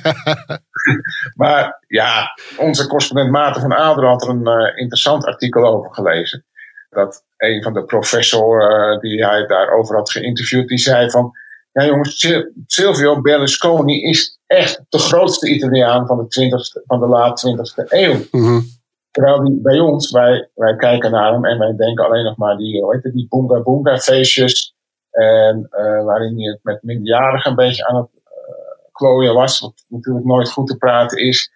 maar 1.43 1.83
ja, 1.87 2.37
onze 2.57 2.87
correspondent 2.87 3.31
Maarten 3.31 3.61
van 3.61 3.73
Ader 3.73 4.05
had 4.05 4.23
er 4.23 4.29
een 4.29 4.77
interessant 4.77 5.25
artikel 5.25 5.65
over 5.65 5.93
gelezen. 5.93 6.45
Dat 6.89 7.23
een 7.37 7.63
van 7.63 7.73
de 7.73 7.83
professoren 7.83 8.99
die 8.99 9.25
hij 9.25 9.45
daarover 9.45 9.95
had 9.95 10.11
geïnterviewd, 10.11 10.67
die 10.67 10.77
zei 10.77 11.09
van... 11.09 11.31
Ja 11.71 11.85
jongens, 11.85 12.33
Silvio 12.65 13.21
Berlusconi 13.21 14.01
is 14.01 14.39
echt 14.47 14.81
de 14.89 14.97
grootste 14.97 15.49
Italiaan 15.49 16.07
van 16.07 16.17
de, 16.17 16.27
20 16.27 16.67
van 16.85 16.99
de 16.99 17.07
laat 17.07 17.43
20e 17.47 17.85
eeuw. 17.89 18.15
Mm 18.31 18.79
Terwijl 19.11 19.43
die 19.43 19.61
bij 19.61 19.79
ons, 19.79 20.11
wij, 20.11 20.49
wij 20.55 20.75
kijken 20.75 21.11
naar 21.11 21.33
hem 21.33 21.45
en 21.45 21.57
wij 21.57 21.75
denken 21.75 22.05
alleen 22.05 22.23
nog 22.23 22.37
maar 22.37 22.57
die, 22.57 22.81
hoe 22.81 22.93
heet 22.93 23.03
het, 23.03 23.13
die 23.13 23.27
boonga 23.29 23.61
boonga 23.61 23.97
feestjes. 23.97 24.75
En 25.11 25.69
uh, 25.71 26.03
waarin 26.03 26.41
hij 26.41 26.59
met 26.61 26.83
minderjarigen 26.83 27.49
een 27.49 27.55
beetje 27.55 27.87
aan 27.87 27.95
het 27.95 28.09
uh, 28.13 28.91
klooien 28.91 29.33
was. 29.33 29.59
Wat 29.59 29.85
natuurlijk 29.87 30.25
nooit 30.25 30.51
goed 30.51 30.67
te 30.67 30.77
praten 30.77 31.17
is. 31.17 31.51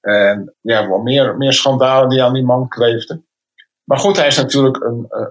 En 0.00 0.54
ja, 0.60 0.88
wel 0.88 0.98
meer, 0.98 1.36
meer 1.36 1.52
schandalen 1.52 2.08
die 2.08 2.22
aan 2.22 2.32
die 2.32 2.44
man 2.44 2.68
kleefden. 2.68 3.26
Maar 3.84 3.98
goed, 3.98 4.16
hij 4.16 4.26
is 4.26 4.36
natuurlijk 4.36 4.84
een, 4.84 5.06
uh, 5.10 5.26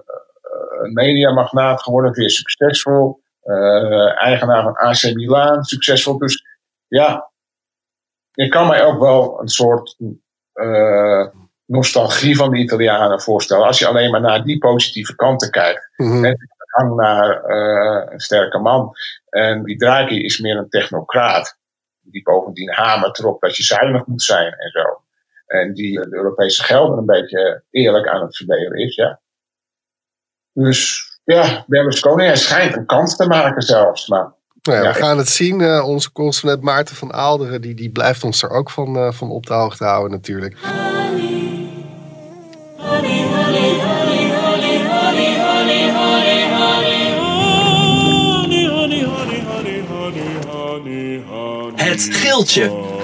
een 0.82 0.92
mediamagnaat 0.92 1.82
geworden, 1.82 2.12
weer 2.12 2.30
succesvol. 2.30 3.20
Eigenaar 4.14 4.62
van 4.62 4.76
AC 4.76 5.14
Milan, 5.14 5.64
succesvol. 5.64 6.18
Dus 6.18 6.44
ja, 6.86 7.30
ik 8.34 8.50
kan 8.50 8.66
mij 8.66 8.84
ook 8.84 9.00
wel 9.00 9.40
een 9.40 9.48
soort 9.48 9.96
uh, 10.54 11.26
nostalgie 11.64 12.36
van 12.36 12.50
de 12.50 12.58
Italianen 12.58 13.20
voorstellen. 13.20 13.66
Als 13.66 13.78
je 13.78 13.86
alleen 13.86 14.10
maar 14.10 14.20
naar 14.20 14.44
die 14.44 14.58
positieve 14.58 15.14
kanten 15.14 15.50
kijkt. 15.50 15.90
Mm 15.96 16.10
-hmm. 16.10 16.36
hang 16.66 16.94
naar 16.94 17.50
uh, 17.50 18.12
een 18.12 18.20
sterke 18.20 18.58
man. 18.58 18.92
En 19.28 19.64
die 19.64 19.76
Draghi 19.76 20.24
is 20.24 20.40
meer 20.40 20.56
een 20.56 20.68
technocraat. 20.68 21.58
Die 22.00 22.22
bovendien 22.22 22.72
hamert 22.72 23.18
erop 23.18 23.40
dat 23.40 23.56
je 23.56 23.62
zuinig 23.62 24.06
moet 24.06 24.22
zijn 24.22 24.52
en 24.52 24.70
zo. 24.70 25.00
En 25.46 25.74
die 25.74 26.00
de 26.00 26.14
Europese 26.14 26.62
gelden 26.62 26.98
een 26.98 27.06
beetje 27.06 27.62
eerlijk 27.70 28.08
aan 28.08 28.22
het 28.22 28.36
verdelen 28.36 28.78
is, 28.78 28.94
ja. 28.94 29.20
Dus 30.52 31.04
ja, 31.26 31.64
Berlusconi, 31.66 32.24
hij 32.24 32.36
schijnt 32.36 32.76
een 32.76 32.86
kans 32.86 33.16
te 33.16 33.26
maken 33.26 33.62
zelfs. 33.62 34.08
Maar 34.08 34.32
nou 34.62 34.82
ja, 34.82 34.92
we 34.92 34.98
gaan 34.98 35.18
het 35.18 35.28
zien. 35.28 35.60
Uh, 35.60 35.88
onze 35.88 36.12
correspondent 36.12 36.62
Maarten 36.62 36.96
van 36.96 37.12
Aalderen, 37.12 37.60
die, 37.60 37.74
die 37.74 37.90
blijft 37.90 38.24
ons 38.24 38.42
er 38.42 38.50
ook 38.50 38.70
van, 38.70 38.96
uh, 38.96 39.12
van 39.12 39.30
op 39.30 39.46
de 39.46 39.54
hoogte 39.54 39.84
houden 39.84 40.10
natuurlijk. 40.10 40.56
Het 51.74 52.08
geeltje. 52.10 52.94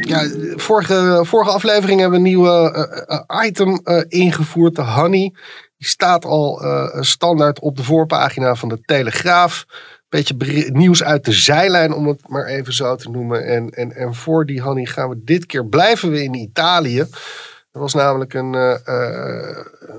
Ja, 0.00 0.28
vorige, 0.56 1.20
vorige 1.24 1.50
aflevering 1.50 2.00
hebben 2.00 2.22
we 2.22 2.26
een 2.26 2.32
nieuwe 2.32 2.86
uh, 3.28 3.44
item 3.46 3.80
ingevoerd, 4.08 4.76
de 4.76 4.82
honey. 4.82 5.32
Die 5.82 5.90
staat 5.90 6.24
al 6.24 6.64
uh, 6.64 6.88
standaard 7.00 7.60
op 7.60 7.76
de 7.76 7.82
voorpagina 7.82 8.54
van 8.54 8.68
de 8.68 8.80
Telegraaf. 8.80 9.64
Beetje 10.08 10.34
nieuws 10.72 11.02
uit 11.02 11.24
de 11.24 11.32
zijlijn, 11.32 11.94
om 11.94 12.06
het 12.06 12.28
maar 12.28 12.46
even 12.46 12.72
zo 12.72 12.96
te 12.96 13.10
noemen. 13.10 13.44
En, 13.46 13.70
en, 13.70 13.92
en 13.92 14.14
voor 14.14 14.46
die 14.46 14.60
Hanny 14.60 14.84
gaan 14.84 15.08
we 15.08 15.20
dit 15.24 15.46
keer 15.46 15.66
blijven 15.66 16.10
we 16.10 16.22
in 16.22 16.34
Italië. 16.34 16.98
Er 17.72 17.80
was 17.80 17.94
namelijk 17.94 18.34
een, 18.34 18.54
uh, 18.54 18.76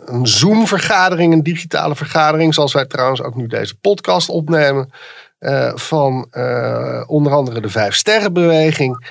een 0.05 0.27
Zoom-vergadering, 0.27 1.33
een 1.33 1.43
digitale 1.43 1.95
vergadering, 1.95 2.53
zoals 2.53 2.73
wij 2.73 2.85
trouwens 2.85 3.21
ook 3.21 3.35
nu 3.35 3.47
deze 3.47 3.75
podcast 3.75 4.29
opnemen. 4.29 4.89
Van 5.75 6.27
onder 7.07 7.33
andere 7.33 7.61
de 7.61 7.69
Vijf 7.69 7.95
Sterrenbeweging. 7.95 9.07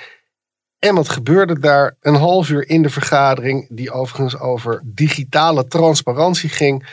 En 0.85 0.95
wat 0.95 1.09
gebeurde 1.09 1.59
daar 1.59 1.97
een 2.01 2.15
half 2.15 2.49
uur 2.49 2.69
in 2.69 2.83
de 2.83 2.91
vergadering, 2.91 3.67
die 3.71 3.91
overigens 3.91 4.39
over 4.39 4.81
digitale 4.85 5.67
transparantie 5.67 6.49
ging, 6.49 6.89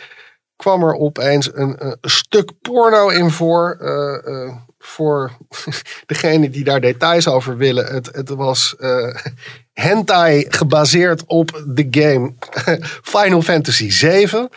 kwam 0.55 0.83
er 0.83 0.93
opeens 0.93 1.49
een, 1.53 1.97
stuk 2.01 2.51
porno 2.61 3.09
in 3.09 3.31
voor. 3.31 3.77
Uh, 3.81 4.55
voor 4.79 5.31
degene 6.05 6.49
die 6.49 6.63
daar 6.63 6.81
details 6.81 7.27
over 7.27 7.57
willen. 7.57 7.85
Het, 7.85 8.09
het 8.11 8.29
was 8.29 8.75
uh, 8.79 9.15
hentai 9.73 10.45
gebaseerd 10.49 11.23
op 11.25 11.63
de 11.67 11.87
game 11.91 12.33
Final 13.13 13.41
Fantasy 13.41 13.89
7. 13.89 14.49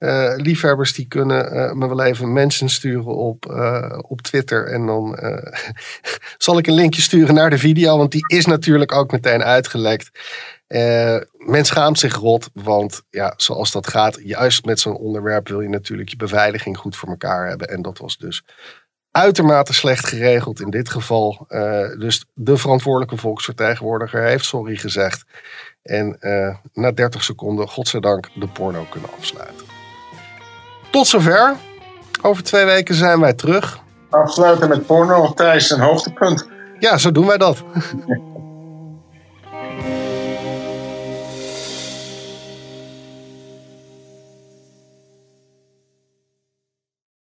Uh, 0.00 0.32
liefhebbers 0.36 0.92
die 0.92 1.08
kunnen 1.08 1.56
uh, 1.56 1.72
me 1.72 1.88
wel 1.88 2.02
even 2.02 2.32
mensen 2.32 2.68
sturen 2.68 3.14
op, 3.16 3.46
uh, 3.50 3.98
op 4.08 4.20
Twitter. 4.20 4.66
En 4.66 4.86
dan 4.86 5.18
zal 6.38 6.58
ik 6.58 6.66
een 6.66 6.74
linkje 6.74 7.02
sturen 7.02 7.34
naar 7.34 7.50
de 7.50 7.58
video. 7.58 7.96
Want 7.96 8.12
die 8.12 8.24
is 8.26 8.46
natuurlijk 8.46 8.92
ook 8.92 9.10
meteen 9.10 9.42
uitgelekt. 9.42 10.10
men 11.36 11.64
schaamt 11.64 11.98
zich 11.98 12.14
rot. 12.14 12.50
Want 12.52 13.02
ja, 13.10 13.34
zoals 13.36 13.70
dat 13.72 13.86
gaat, 13.86 14.18
juist 14.22 14.64
met 14.64 14.80
zo'n 14.80 14.96
onderwerp 14.96 15.48
wil 15.48 15.60
je 15.60 15.68
natuurlijk 15.68 16.08
je 16.08 16.16
beveiliging 16.16 16.76
goed 16.76 16.96
voor 16.96 17.08
elkaar 17.08 17.48
hebben. 17.48 17.68
En 17.68 17.82
dat 17.82 17.98
was 17.98 18.18
dus 18.18 18.44
uitermate 19.10 19.72
slecht 19.74 20.06
geregeld 20.06 20.60
in 20.60 20.70
dit 20.70 20.88
geval. 20.88 21.46
dus 21.98 22.24
de 22.34 22.56
verantwoordelijke 22.56 23.16
volksvertegenwoordiger 23.16 24.22
heeft 24.22 24.44
sorry 24.44 24.76
gezegd. 24.76 25.24
En 25.82 26.16
na 26.72 26.92
30 26.92 27.24
seconden, 27.24 27.68
godzijdank, 27.68 28.28
de 28.34 28.48
porno 28.48 28.86
kunnen 28.90 29.10
afsluiten. 29.18 29.69
Tot 30.90 31.06
zover. 31.06 31.56
Over 32.22 32.44
twee 32.44 32.64
weken 32.64 32.94
zijn 32.94 33.20
wij 33.20 33.32
terug. 33.32 33.78
Afsluiten 34.10 34.68
met 34.68 34.86
porno, 34.86 35.32
Thijs, 35.34 35.70
een 35.70 35.80
hoogtepunt. 35.80 36.48
Ja, 36.78 36.98
zo 36.98 37.12
doen 37.12 37.26
wij 37.26 37.38
dat. 37.38 37.62